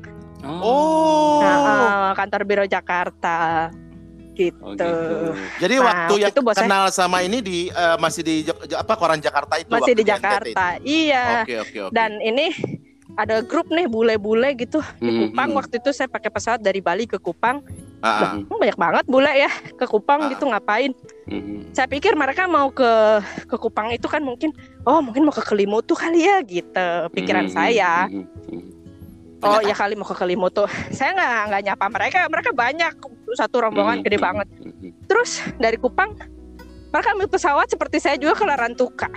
Oh. 0.50 1.40
Nah, 1.40 1.58
eh, 1.58 2.12
kantor 2.14 2.42
biro 2.44 2.66
Jakarta. 2.66 3.68
Gitu. 4.32 4.62
Oh, 4.62 4.72
gitu. 4.72 5.34
Jadi 5.58 5.76
Nah, 5.76 5.84
waktu 5.84 6.14
yang 6.20 6.30
itu 6.30 6.40
bos 6.40 6.54
saya- 6.54 6.64
kenal 6.64 6.84
sama 6.90 7.20
ini 7.20 7.42
di 7.42 7.68
eh, 7.68 7.98
masih 7.98 8.22
di 8.22 8.36
apa 8.72 8.94
koran 8.94 9.18
Jakarta 9.18 9.58
itu 9.58 9.68
Masih 9.68 9.82
waktu 9.84 9.98
di 9.98 10.06
Jakarta. 10.06 10.66
Iya. 10.80 11.24
Oke, 11.42 11.56
oke, 11.60 11.78
oke. 11.84 11.92
Dan 11.92 12.22
ini 12.22 12.54
ada 13.16 13.42
grup 13.42 13.66
nih 13.68 13.90
bule-bule 13.90 14.54
gitu 14.56 14.78
di 14.96 15.10
Hmm, 15.10 15.20
Kupang. 15.26 15.50
hmm. 15.50 15.58
Waktu 15.58 15.76
itu 15.80 15.90
saya 15.90 16.06
pakai 16.06 16.30
pesawat 16.30 16.62
dari 16.62 16.80
Bali 16.80 17.06
ke 17.06 17.18
Kupang. 17.18 17.66
Ah, 17.98 18.06
ah. 18.06 18.32
Hmm, 18.38 18.46
banyak 18.46 18.78
banget 18.78 19.06
bule 19.10 19.32
ya 19.32 19.50
ke 19.74 19.90
Kupang 19.90 20.22
Ah. 20.22 20.30
gitu 20.30 20.46
ngapain? 20.46 20.94
Mhm. 21.26 21.74
Saya 21.74 21.90
pikir 21.90 22.14
mereka 22.14 22.46
mau 22.46 22.70
ke 22.70 22.86
ke 23.44 23.58
Kupang 23.58 23.90
itu 23.90 24.06
kan 24.06 24.22
mungkin 24.22 24.54
oh 24.86 25.02
mungkin 25.02 25.26
mau 25.26 25.34
ke 25.34 25.42
Kelimutu 25.42 25.98
kali 25.98 26.22
ya 26.22 26.38
gitu 26.40 26.88
pikiran 27.10 27.50
Mhm, 27.50 27.52
saya. 27.52 28.06
mhm, 28.06 28.22
mhm. 28.46 28.67
Oh 29.39 29.62
ya 29.62 29.71
kali 29.71 29.93
mau 29.93 30.04
ke 30.04 30.13
Kelimutu. 30.13 30.65
Saya 30.97 31.13
nggak 31.13 31.30
nggak 31.47 31.62
nyapa 31.63 31.86
mereka. 31.88 32.17
Mereka 32.26 32.50
banyak 32.52 32.93
satu 33.34 33.56
rombongan 33.60 34.02
Mhm, 34.02 34.04
gede 34.04 34.17
mhm, 34.17 34.26
banget. 34.26 34.47
mhm, 34.56 34.89
Terus 35.06 35.30
dari 35.56 35.78
Kupang 35.78 36.15
mereka 36.88 37.13
ambil 37.13 37.28
pesawat 37.28 37.67
seperti 37.67 38.00
saya 38.00 38.15
juga 38.15 38.34
ke 38.34 38.45
Larantuka. 38.45 39.12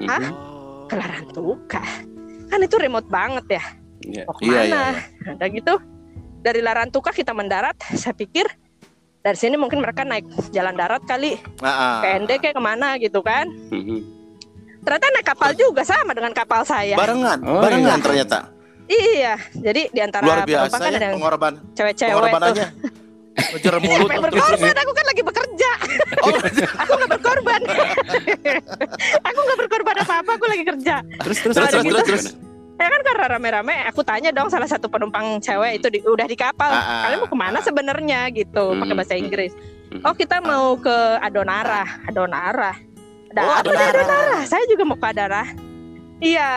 Hah? 0.00 0.22
Oh. 0.30 0.86
Ke 0.86 0.94
Larantuka. 0.94 1.82
Kan 2.46 2.60
itu 2.60 2.76
remote 2.78 3.04
banget 3.06 3.44
ya. 3.50 3.64
Iya. 4.00 4.22
Mau 4.24 4.34
Iya, 4.34 4.40
ke 4.40 4.44
mana? 4.46 4.62
iya, 4.62 4.84
iya. 4.94 5.32
Ada 5.34 5.46
gitu. 5.50 5.74
Dari 6.40 6.60
Larantuka 6.60 7.10
kita 7.10 7.32
mendarat. 7.32 7.76
Saya 7.92 8.14
pikir 8.14 8.46
dari 9.20 9.36
sini 9.36 9.56
mungkin 9.56 9.80
mereka 9.80 10.04
naik 10.04 10.24
jalan 10.48 10.72
darat 10.72 11.02
kali 11.02 11.36
Ah, 11.58 11.68
ah. 11.68 11.94
ke 12.00 12.08
ND 12.16 12.30
kayak 12.38 12.54
ke 12.54 12.62
mana 12.62 12.96
gitu 12.96 13.20
kan. 13.20 13.50
Ternyata 14.80 15.06
naik 15.10 15.26
kapal 15.26 15.50
juga 15.52 15.82
sama 15.82 16.12
dengan 16.12 16.30
kapal 16.30 16.62
saya. 16.62 16.94
Barengan, 16.94 17.40
Oh, 17.42 17.60
barengan 17.60 17.98
iya. 17.98 18.04
ternyata. 18.04 18.38
Iya, 18.84 19.34
jadi 19.54 19.82
di 19.88 20.00
antara 20.00 20.22
Luar 20.22 20.44
biasa 20.44 20.68
penumpang 20.68 20.80
kan 20.80 20.90
ya 20.90 20.92
ada 20.94 21.04
yang 21.04 21.14
pengorban 21.16 21.52
cewek-cewek 21.72 22.10
tuh. 22.10 22.18
pengorbanannya. 22.20 22.68
Ngejar 23.34 23.74
mulut. 23.82 23.98
Sampai 24.04 24.18
berkorban, 24.22 24.76
aku 24.76 24.92
kan 24.92 25.04
lagi 25.04 25.22
bekerja. 25.22 25.70
Oh, 26.24 26.30
Aku 26.80 26.92
nggak 26.94 27.10
berkorban. 27.10 27.60
aku 29.28 29.38
nggak 29.38 29.58
berkorban 29.58 29.94
apa-apa, 30.00 30.30
aku 30.32 30.46
lagi 30.46 30.64
kerja. 30.64 30.94
Terus 31.20 31.38
terus 31.38 31.54
Terus, 31.54 31.68
terus 31.68 31.72
terus, 31.74 31.84
gimana? 31.84 32.06
terus. 32.06 32.24
Ya 32.74 32.88
kan 32.88 33.00
karena 33.02 33.24
rame-rame, 33.28 33.76
aku 33.84 34.00
tanya 34.02 34.30
dong 34.30 34.48
salah 34.48 34.66
satu 34.66 34.88
penumpang 34.88 35.38
cewek 35.38 35.78
itu 35.78 35.86
di, 35.88 35.98
udah 36.00 36.24
di 36.24 36.34
kapal. 36.34 36.66
Ah, 36.66 36.80
ah, 36.80 37.00
Kalian 37.04 37.18
mau 37.20 37.28
ke 37.28 37.36
mana 37.36 37.58
ah. 37.58 37.62
sebenarnya 37.62 38.20
gitu, 38.30 38.64
pakai 38.74 38.94
bahasa 38.94 39.14
Hmm, 39.14 39.22
Inggris. 39.22 39.52
Mhm. 39.90 40.00
Oh 40.02 40.12
kita 40.12 40.40
mau 40.40 40.74
ke 40.76 40.96
Adonara, 41.18 41.84
Adonara. 42.04 42.72
Ada 43.30 43.40
Oh, 43.40 43.52
apa 43.52 43.62
di 43.62 43.68
Adonara. 43.68 43.90
Adonara? 43.90 44.38
Saya 44.44 44.64
juga 44.64 44.82
mau 44.82 44.96
ke 44.96 45.06
Adonara. 45.06 45.44
Iya, 46.18 46.50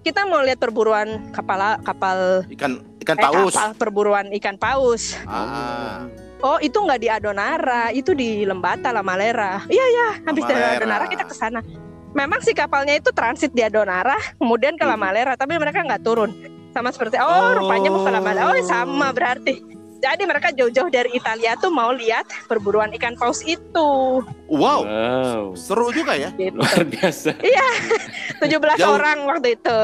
kita 0.00 0.24
mau 0.24 0.40
lihat 0.40 0.58
perburuan 0.58 1.30
kapal 1.30 1.58
kapal 1.82 2.46
Ikan 2.48 2.80
ikan 3.02 3.16
eh, 3.16 3.22
paus. 3.22 3.52
kapal 3.52 3.70
perburuan 3.74 4.26
ikan 4.34 4.56
paus. 4.56 5.16
Ah. 5.24 6.06
Oh 6.38 6.58
itu 6.62 6.78
nggak 6.78 7.00
di 7.00 7.08
Adonara, 7.10 7.90
itu 7.90 8.14
di 8.14 8.46
Lembata 8.46 8.94
La 8.94 9.02
Malera. 9.02 9.58
Iya 9.66 9.86
ya, 9.90 10.08
habis 10.22 10.46
dari. 10.46 10.78
Adonara 10.78 11.10
kita 11.10 11.26
ke 11.26 11.34
sana. 11.34 11.60
Memang 12.14 12.40
sih 12.40 12.54
kapalnya 12.54 12.94
itu 12.94 13.10
transit 13.10 13.50
di 13.50 13.60
Adonara, 13.60 14.14
kemudian 14.38 14.78
ke 14.78 14.86
La 14.86 14.94
Mhm. 14.94 15.02
Malera, 15.02 15.32
tapi 15.34 15.58
mereka 15.58 15.82
nggak 15.82 16.02
turun. 16.02 16.30
Sama 16.70 16.94
seperti 16.94 17.18
oh, 17.18 17.26
Oh. 17.26 17.58
rupanya 17.58 17.90
mau 17.90 18.06
ke 18.06 18.10
La 18.10 18.22
Malera. 18.22 18.44
Oh 18.48 18.56
sama 18.62 19.10
berarti. 19.10 19.77
Jadi 19.98 20.22
mereka 20.24 20.48
jauh-jauh 20.50 20.86
dari 20.86 21.10
Italia 21.12 21.58
tuh 21.58 21.68
mau 21.68 21.90
lihat 21.90 22.22
perburuan 22.46 22.94
ikan 22.94 23.14
paus 23.14 23.42
itu. 23.42 24.22
Wow, 24.46 24.86
Wow. 24.86 25.42
seru 25.52 25.90
juga 25.90 26.14
ya. 26.14 26.30
Gitu. 26.32 26.54
Luar 26.54 26.82
biasa. 26.84 27.34
17 28.42 28.78
Jauh. 28.78 28.94
orang 28.94 29.26
waktu 29.26 29.58
itu. 29.58 29.78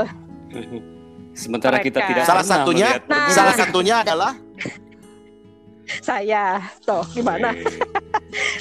Sementara 1.34 1.82
kita 1.82 1.98
Mereka. 1.98 2.10
tidak 2.14 2.24
Salah 2.24 2.46
satunya- 2.46 3.02
Nah. 3.04 3.26
Salah 3.28 3.54
satunya 3.54 3.94
adalah 4.00 4.32
Saya, 6.00 6.62
tuh 6.80 7.02
gimana? 7.10 7.52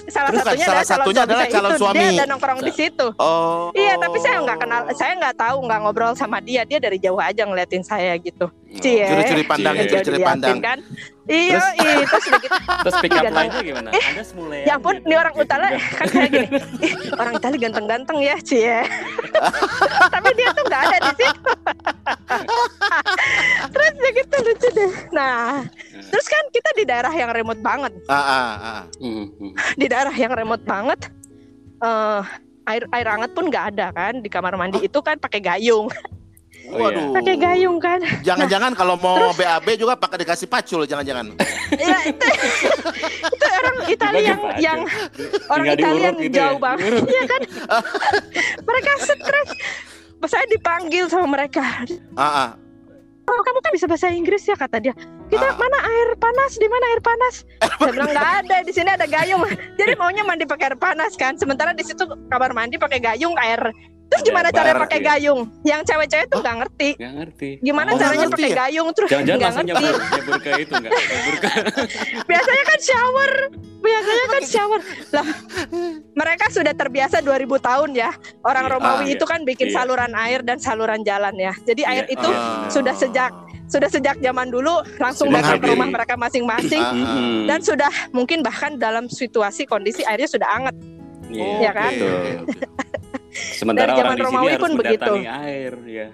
Salah 0.10 0.30
Bukan, 0.30 0.44
satunya 0.46 0.66
salah 0.66 0.84
adalah 0.84 0.86
calon 0.86 1.04
satunya 1.04 1.14
suami 1.14 1.26
adalah 1.26 1.48
calon 1.50 1.72
itu. 1.72 1.82
suami. 1.82 1.98
Dia 2.00 2.10
ada 2.14 2.26
nongkrong 2.30 2.60
di 2.62 2.74
situ. 2.74 3.08
oh. 3.18 3.66
Iya, 3.74 3.94
tapi 3.98 4.18
saya 4.22 4.36
nggak 4.44 4.58
kenal, 4.62 4.82
saya 4.94 5.14
nggak 5.18 5.36
tahu, 5.38 5.58
nggak 5.66 5.80
ngobrol 5.82 6.14
sama 6.14 6.38
dia. 6.40 6.62
Dia 6.64 6.80
dari 6.80 6.98
jauh 7.02 7.20
aja 7.20 7.42
ngeliatin 7.48 7.84
saya 7.84 8.14
gitu. 8.22 8.48
Cie. 8.82 9.06
Curi-curi 9.06 9.44
pandang, 9.46 9.74
Cie. 9.78 9.82
Jadi 9.86 9.92
curi-curi 9.94 10.18
diliatin 10.18 10.30
pandang. 10.30 10.58
kan. 10.62 10.80
Iya, 11.24 11.64
iya, 11.80 12.04
terus 12.04 12.26
gitu. 12.28 12.48
Terus 12.84 12.96
pick 13.00 13.16
up 13.16 13.24
line-nya 13.32 13.62
gimana? 13.64 13.90
Ada 13.96 14.24
semula 14.28 14.60
Ya 14.60 14.76
ampun, 14.76 15.00
ini 15.08 15.16
orang 15.16 15.34
Utara 15.40 15.72
kan 15.72 16.08
kayak 16.12 16.30
gini. 16.36 16.48
Orang 17.16 17.34
Itali 17.40 17.58
ganteng-ganteng 17.64 18.18
ya, 18.20 18.36
Cie. 18.44 18.84
Tapi 20.14 20.30
dia 20.36 20.50
tuh 20.52 20.64
nggak 20.68 20.82
ada 20.84 20.98
di 21.00 21.12
situ. 21.16 21.52
terus 23.74 23.94
ya 23.96 24.10
gitu 24.20 24.36
lucu 24.44 24.68
deh. 24.76 24.92
Nah, 25.16 25.64
terus 26.14 26.30
kan 26.30 26.44
kita 26.54 26.70
di 26.78 26.84
daerah 26.86 27.10
yang 27.10 27.34
remote 27.34 27.58
banget. 27.58 27.90
Ah, 28.06 28.14
ah, 28.22 28.54
ah. 28.62 28.82
Mhm. 29.02 29.58
Di 29.74 29.86
daerah 29.90 30.14
yang 30.14 30.30
remote 30.30 30.62
banget. 30.62 31.10
eh 31.84 32.22
air 32.64 32.88
air 32.96 33.08
hangat 33.12 33.36
pun 33.36 33.52
nggak 33.52 33.76
ada 33.76 33.92
kan 33.92 34.24
di 34.24 34.30
kamar 34.32 34.56
mandi 34.56 34.80
itu 34.80 35.00
kan 35.02 35.18
pakai 35.18 35.42
gayung. 35.42 35.90
Oh, 36.64 36.80
iya. 36.80 36.96
Waduh. 36.96 37.12
pakai 37.12 37.36
gayung 37.36 37.76
kan. 37.76 38.00
Jangan-jangan 38.24 38.72
kalau 38.72 38.96
mau 38.96 39.36
BAB 39.36 39.76
juga 39.76 40.00
pakai 40.00 40.24
dikasih 40.24 40.48
pacul, 40.48 40.88
jangan-jangan. 40.88 41.36
ya 41.76 41.98
itu, 42.08 42.28
itu 43.28 43.46
orang 43.52 43.78
Italia 43.84 44.22
yang 44.24 44.42
yang 44.62 44.80
orang 45.52 45.66
diurut 45.76 45.82
Italian 45.84 46.14
gitu 46.24 46.36
jauh 46.40 46.56
ya? 46.56 46.64
banget 46.64 46.92
ya 47.04 47.24
kan 47.28 47.42
mereka 48.70 48.92
stres 49.04 49.50
Pas 50.24 50.30
saya 50.32 50.46
dipanggil 50.48 51.12
sama 51.12 51.28
mereka 51.28 51.84
Ah, 52.16 52.24
ah. 52.24 52.50
Oh, 53.28 53.42
kamu 53.44 53.60
kan 53.64 53.72
bisa 53.72 53.86
bahasa 53.88 54.08
Inggris 54.12 54.44
ya 54.48 54.56
kata 54.56 54.78
dia. 54.80 54.94
Kita 55.32 55.48
Ah. 55.50 55.56
mana 55.58 55.78
air 55.82 56.10
panas? 56.20 56.52
Di 56.60 56.68
mana 56.70 56.86
air 56.94 57.02
panas? 57.02 57.36
Saya 57.80 57.92
bilang 57.92 58.10
nggak 58.14 58.32
ada 58.46 58.58
di 58.62 58.72
sini 58.76 58.90
ada 58.94 59.08
gayung. 59.10 59.44
Jadi 59.80 59.94
maunya 59.98 60.22
mandi 60.22 60.46
pakai 60.46 60.74
air 60.74 60.78
panas 60.78 61.18
kan. 61.18 61.40
Sementara 61.40 61.74
di 61.74 61.82
situ 61.82 62.06
kamar 62.30 62.54
mandi 62.54 62.78
pakai 62.78 63.00
gayung 63.02 63.34
air 63.40 63.74
terus 64.14 64.22
gimana 64.24 64.48
bar, 64.48 64.56
caranya 64.56 64.78
pakai 64.80 65.00
iya. 65.00 65.08
gayung 65.10 65.42
yang 65.64 65.82
cewek-cewek 65.82 66.26
tuh 66.28 66.40
nggak 66.40 66.58
ngerti 66.62 66.90
Nggak 66.94 67.14
ngerti. 67.18 67.50
gimana 67.60 67.90
Oh, 67.90 67.98
caranya 67.98 68.28
pakai 68.30 68.46
ya? 68.46 68.58
gayung 68.62 68.88
terus 68.94 69.10
Jangan-jangan 69.10 69.34
nggak 69.34 69.50
langsung 69.50 69.66
ngerti 69.66 69.84
nyebur, 69.84 70.02
nyebur 70.14 70.38
ke 70.38 70.52
itu 70.60 70.74
nggak? 70.76 70.92
Nyebur 70.94 71.36
ke 71.36 71.50
biasanya 72.30 72.64
kan 72.64 72.80
shower 72.80 73.32
biasanya 73.84 74.26
kan 74.30 74.44
shower 74.46 74.80
lah 75.12 75.28
mereka 76.14 76.46
sudah 76.48 76.72
terbiasa 76.72 77.18
2000 77.20 77.34
tahun 77.60 77.90
ya 77.92 78.12
orang 78.42 78.64
Iya, 78.64 78.72
Romawi 78.72 79.04
iya, 79.04 79.14
itu 79.18 79.26
kan 79.26 79.40
bikin 79.42 79.68
iya. 79.68 79.76
saluran 79.76 80.14
air 80.14 80.40
dan 80.40 80.58
saluran 80.58 81.02
jalan 81.02 81.34
ya 81.36 81.52
jadi 81.64 81.82
air 81.84 82.06
Iya, 82.06 82.14
itu 82.14 82.30
Ah. 82.30 82.70
sudah 82.70 82.94
sejak 82.94 83.32
sudah 83.66 83.90
sejak 83.90 84.20
zaman 84.20 84.48
dulu 84.48 84.70
langsung 84.98 85.28
datang 85.28 85.58
ke 85.58 85.66
rumah 85.66 85.90
mereka 85.90 86.14
masing-masing 86.14 86.78
Ah, 86.78 86.94
ah. 86.94 87.44
Dan 87.46 87.60
sudah 87.60 87.90
mungkin 88.12 88.40
bahkan 88.40 88.78
dalam 88.78 89.10
situasi 89.10 89.66
kondisi 89.66 90.04
airnya 90.04 90.30
sudah 90.30 90.48
hangat 90.48 90.76
Iya, 91.26 91.56
Ya 91.60 91.72
kan? 91.74 91.90
Betul. 91.90 92.14
oke, 92.14 92.32
oke. 92.46 92.66
Sementara 93.34 93.90
Dari 93.90 93.98
zaman 93.98 94.06
orang 94.06 94.14
di 94.14 94.22
sini 94.22 94.30
Romawi 94.30 94.48
harus 94.48 94.62
pun 94.62 94.72
begitu. 94.76 95.14
air, 95.26 95.74
ya. 95.84 96.08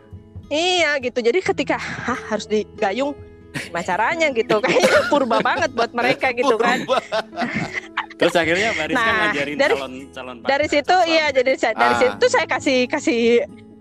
iya 0.48 0.92
gitu. 0.98 1.20
Jadi 1.20 1.40
ketika 1.42 1.76
Hah, 1.76 2.20
harus 2.30 2.46
digayung 2.46 3.12
gimana 3.52 3.84
caranya? 3.84 4.28
gitu. 4.30 4.56
Kayaknya 4.64 5.02
purba 5.08 5.38
banget 5.40 5.70
buat 5.72 5.92
mereka 5.92 6.32
gitu 6.40 6.56
kan. 6.56 6.80
Terus 8.20 8.36
akhirnya 8.36 8.70
Baris 8.74 8.94
kan 8.94 9.04
Nah, 9.06 9.20
ngajarin 9.26 9.56
dari- 9.56 9.76
calon 9.76 9.94
calon 10.12 10.36
dari 10.44 10.66
pacar, 10.66 10.76
situ 10.76 10.92
calon 10.94 11.08
iya 11.08 11.26
jadi 11.32 11.52
saya- 11.56 11.72
dari 11.74 11.94
Ah. 11.94 12.00
situ 12.02 12.26
saya 12.28 12.46
kasih 12.46 12.80
kasih 12.86 13.20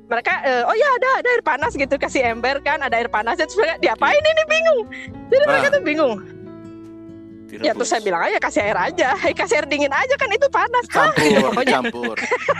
mereka 0.08 0.32
eh, 0.40 0.62
oh 0.62 0.72
ya 0.72 0.88
ada 0.88 1.10
ada 1.18 1.28
air 1.28 1.42
panas 1.42 1.72
gitu. 1.74 1.94
Kasih 1.94 2.22
ember 2.24 2.58
kan 2.60 2.78
ada 2.78 2.94
air 2.94 3.06
panas. 3.06 3.34
Terus 3.36 3.54
mereka 3.54 3.76
diapain 3.78 4.16
ini? 4.16 4.42
Bingung. 4.46 4.80
Jadi 5.28 5.44
mereka 5.44 5.66
Ah. 5.66 5.74
tuh 5.74 5.82
bingung 5.82 6.14
direbus. 7.48 7.64
ya 7.64 7.72
terus 7.72 7.88
saya 7.88 8.02
bilang 8.04 8.22
aja 8.22 8.38
kasih 8.38 8.60
air 8.62 8.78
aja 8.78 9.08
hey, 9.16 9.32
kasih 9.32 9.54
air 9.58 9.66
dingin 9.66 9.88
aja 9.88 10.14
kan 10.14 10.28
itu 10.28 10.46
panas 10.48 10.84
Hah? 10.92 11.10
Campur, 11.16 11.40
Pokoknya 11.48 11.72
campur. 11.72 12.16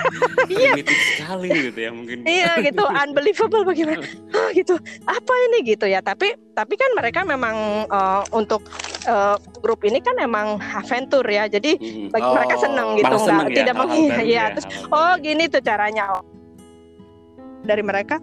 iya 0.52 0.72
sekali 0.80 1.46
gitu 1.52 1.78
ya 1.78 1.90
mungkin. 1.92 2.16
iya 2.24 2.52
gitu 2.58 2.82
unbelievable 3.04 3.62
bagaimana 3.62 4.00
Hah, 4.32 4.50
gitu 4.50 4.74
apa 5.04 5.32
ini 5.52 5.58
gitu 5.68 5.84
ya 5.84 6.00
tapi 6.00 6.32
tapi 6.56 6.74
kan 6.74 6.90
mereka 6.96 7.22
memang 7.22 7.56
eh, 7.86 8.22
untuk 8.32 8.64
eh, 9.04 9.36
grup 9.60 9.84
ini 9.84 10.00
kan 10.00 10.16
emang 10.16 10.56
adventure 10.74 11.28
ya 11.28 11.44
jadi 11.46 11.76
Mm-mm. 11.76 12.08
bagi 12.08 12.24
Oh, 12.24 12.34
mereka 12.34 12.54
seneng 12.56 12.88
gitu 12.96 13.04
nggak 13.08 13.48
ya, 13.48 13.56
tidak 13.62 13.74
hal-hal 13.76 13.86
meng 13.86 14.04
baru 14.08 14.24
ya 14.24 14.24
ya, 14.24 14.44
terus 14.56 14.66
oh 14.88 15.12
baru. 15.14 15.22
gini 15.22 15.44
tuh 15.46 15.60
caranya 15.60 16.04
dari 17.62 17.82
mereka 17.82 18.16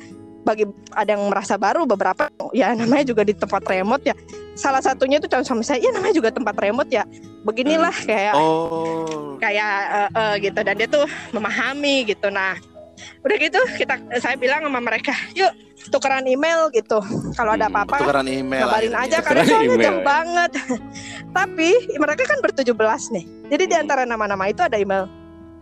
bagi 0.46 0.64
ada 0.94 1.10
yang 1.12 1.26
merasa 1.26 1.58
baru 1.58 1.84
beberapa 1.84 2.30
ya 2.54 2.72
namanya 2.72 3.02
juga 3.04 3.26
di 3.26 3.34
tempat 3.34 3.66
remote 3.66 4.06
ya 4.06 4.14
salah 4.54 4.80
satunya 4.80 5.18
itu 5.18 5.26
contoh 5.26 5.44
sama 5.44 5.66
saya 5.66 5.82
ya 5.82 5.90
namanya 5.90 6.14
juga 6.14 6.30
tempat 6.30 6.54
remote 6.56 6.88
ya 6.88 7.04
beginilah 7.42 7.92
kayak 8.00 8.38
Oh. 8.38 9.36
kayak 9.36 9.74
eh, 9.92 10.10
eh, 10.14 10.34
gitu 10.40 10.60
dan 10.62 10.76
dia 10.76 10.86
tuh 10.86 11.04
memahami 11.32 12.06
gitu 12.08 12.30
nah 12.30 12.54
udah 13.22 13.38
gitu 13.38 13.60
kita 13.76 13.98
saya 14.16 14.38
bilang 14.38 14.62
sama 14.62 14.80
mereka 14.80 15.12
yuk 15.34 15.52
tukeran 15.90 16.24
email 16.24 16.70
gitu 16.70 17.02
kalau 17.34 17.52
ada 17.52 17.68
Hmm, 17.68 17.76
apa-apa 17.76 17.96
Tukeran 18.00 18.26
email. 18.26 18.64
kabarin 18.64 18.94
akhirnya. 18.94 19.02
aja 19.04 19.18
karena 19.20 19.44
soalnya 19.44 19.68
email, 19.68 19.84
jauh 19.84 19.98
ya. 19.98 20.06
banget 20.06 20.52
tapi 21.38 21.70
mereka 21.96 22.24
kan 22.24 22.40
bertujuh 22.40 22.72
belas 22.72 23.10
nih 23.10 23.26
jadi 23.50 23.64
di 23.66 23.74
Hmm. 23.74 23.84
antara 23.84 24.02
nama-nama 24.06 24.46
itu 24.46 24.62
ada 24.62 24.78
email 24.78 25.10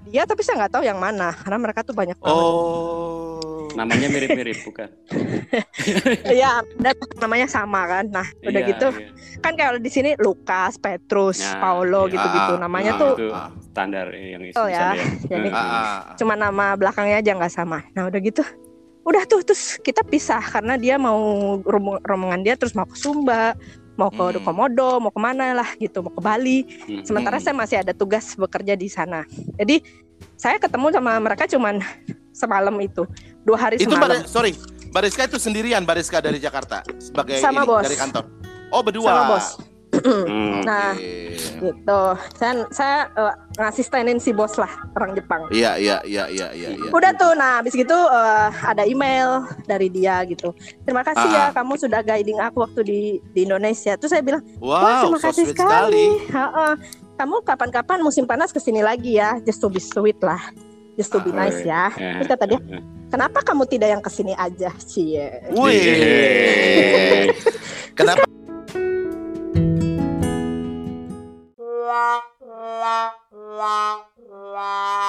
dia 0.05 0.23
tapi 0.23 0.41
saya 0.41 0.59
nggak 0.59 0.73
tahu 0.73 0.83
yang 0.83 0.97
mana 0.97 1.31
karena 1.33 1.57
mereka 1.57 1.81
tuh 1.81 1.93
banyak 1.93 2.15
banget 2.15 2.35
Oh. 2.35 3.39
Namanya 3.73 4.05
mirip-mirip 4.05 4.61
bukan? 4.63 4.85
Iya, 6.29 6.61
dan 6.77 6.93
namanya 7.17 7.49
sama 7.49 7.81
kan. 7.83 8.05
Nah, 8.05 8.27
udah 8.39 8.61
Iya, 8.61 8.69
gitu 8.69 8.87
iya. 8.93 9.09
kan 9.41 9.57
kalau 9.57 9.81
di 9.81 9.89
sini 9.89 10.13
Lukas, 10.15 10.77
Petrus, 10.77 11.41
Nah, 11.41 11.57
Paulo 11.57 12.05
iya. 12.05 12.13
gitu-gitu. 12.13 12.53
Ah, 12.53 12.61
Namanya 12.61 12.91
ah, 12.93 12.99
tuh 12.99 13.13
itu 13.17 13.27
ah. 13.33 13.49
standar 13.63 14.13
yang 14.13 14.45
isi 14.45 14.53
Oh, 14.55 14.69
ya. 14.69 14.93
Jadi- 15.23 15.49
Hmm. 15.49 15.57
Ah, 15.57 15.65
ah. 15.65 15.99
cuma 16.13 16.33
nama 16.35 16.77
belakangnya 16.77 17.17
aja 17.17 17.31
nggak 17.33 17.49
sama. 17.51 17.81
Nah, 17.91 18.05
udah 18.05 18.19
gitu. 18.21 18.45
Udah 19.03 19.25
tuh 19.25 19.41
terus 19.41 19.81
kita 19.81 19.99
pisah 20.01 20.39
karena 20.39 20.77
dia 20.77 20.95
mau 20.95 21.17
rom- 21.59 21.99
rombongan 21.99 22.39
dia 22.39 22.53
terus 22.53 22.71
mau 22.71 22.85
ke 22.85 22.95
Sumba, 22.95 23.57
mau 23.93 24.09
ke 24.09 24.17
Hmm. 24.19 24.41
Komodo, 24.41 24.97
mau 24.99 25.09
ke 25.09 25.17
mana 25.17 25.53
lah 25.53 25.69
gitu, 25.75 26.01
mau 26.01 26.09
ke 26.09 26.19
Bali. 26.19 26.65
Hmm. 26.83 27.03
Sementara 27.03 27.37
saya 27.37 27.53
masih 27.53 27.77
ada 27.79 27.91
tugas 27.91 28.33
bekerja 28.33 28.73
di 28.73 28.87
sana. 28.87 29.23
Jadi 29.55 29.81
saya 30.35 30.57
ketemu 30.57 30.89
sama 30.91 31.17
mereka 31.19 31.45
cuman 31.45 31.79
semalam 32.31 32.73
itu, 32.79 33.05
dua 33.41 33.57
hari 33.59 33.75
Itu 33.77 33.91
semalam. 33.91 34.19
Bar- 34.19 34.27
sorry, 34.27 34.53
Bariska 34.89 35.25
itu 35.25 35.37
sendirian 35.37 35.83
Bariska 35.83 36.19
dari 36.19 36.37
Jakarta 36.37 36.81
sebagai 36.97 37.37
Sama 37.37 37.61
ini, 37.61 37.69
bos. 37.69 37.83
dari 37.83 37.97
kantor. 37.97 38.23
Oh, 38.69 38.81
berdua. 38.81 39.05
Sama 39.05 39.23
bos. 39.27 39.45
Hmm. 40.03 40.61
Nah, 40.63 40.91
Oke. 40.93 41.31
gitu. 41.59 42.01
Saya 42.35 42.51
saya 42.69 42.97
eh, 43.09 43.33
ngasistenin 43.55 44.19
si 44.19 44.31
bos 44.31 44.55
lah 44.55 44.67
orang 44.93 45.15
Jepang. 45.15 45.47
Iya, 45.47 45.79
iya, 45.79 45.97
iya, 46.03 46.27
iya, 46.27 46.47
iya, 46.51 46.69
iya. 46.75 46.89
Udah 46.91 47.15
tuh, 47.15 47.31
nah 47.33 47.59
habis 47.59 47.71
gitu 47.71 47.95
eh, 47.95 48.49
ada 48.61 48.83
email 48.83 49.47
dari 49.63 49.87
dia 49.87 50.19
gitu. 50.23 50.51
Terima 50.83 51.01
kasih 51.01 51.23
Ah. 51.23 51.33
ya 51.33 51.55
kamu 51.55 51.79
sudah 51.79 51.99
guiding 51.99 52.35
aku 52.37 52.61
waktu 52.61 52.81
di 52.83 52.99
di 53.31 53.47
Indonesia. 53.47 53.95
Terus 53.95 54.11
saya 54.11 54.21
bilang, 54.21 54.43
wah 54.59 54.83
Wow, 54.83 55.01
terima 55.07 55.19
so 55.19 55.27
kasih 55.31 55.45
sekali. 55.49 56.05
sekali. 56.27 56.75
Kamu 57.13 57.35
kapan-kapan 57.41 58.01
musim 58.01 58.25
panas 58.25 58.49
ke 58.49 58.57
sini 58.57 58.81
lagi 58.81 59.15
ya, 59.15 59.37
just 59.41 59.61
to 59.61 59.69
be 59.69 59.77
sweet 59.77 60.17
lah, 60.19 60.41
just 60.97 61.13
to 61.13 61.21
be 61.21 61.29
Ah, 61.29 61.45
nice 61.45 61.61
ya. 61.61 61.93
Eh, 61.93 62.19
Terus 62.19 62.27
kata 62.27 62.43
dia, 62.49 62.59
kenapa 63.07 63.39
kamu 63.39 63.63
tidak 63.69 63.93
yang 63.93 64.01
ke 64.01 64.09
sini 64.09 64.33
aja? 64.33 64.73
Wih. 65.53 67.29
Kenapa? 67.93 68.25
la 73.57 73.77
la 74.53 75.02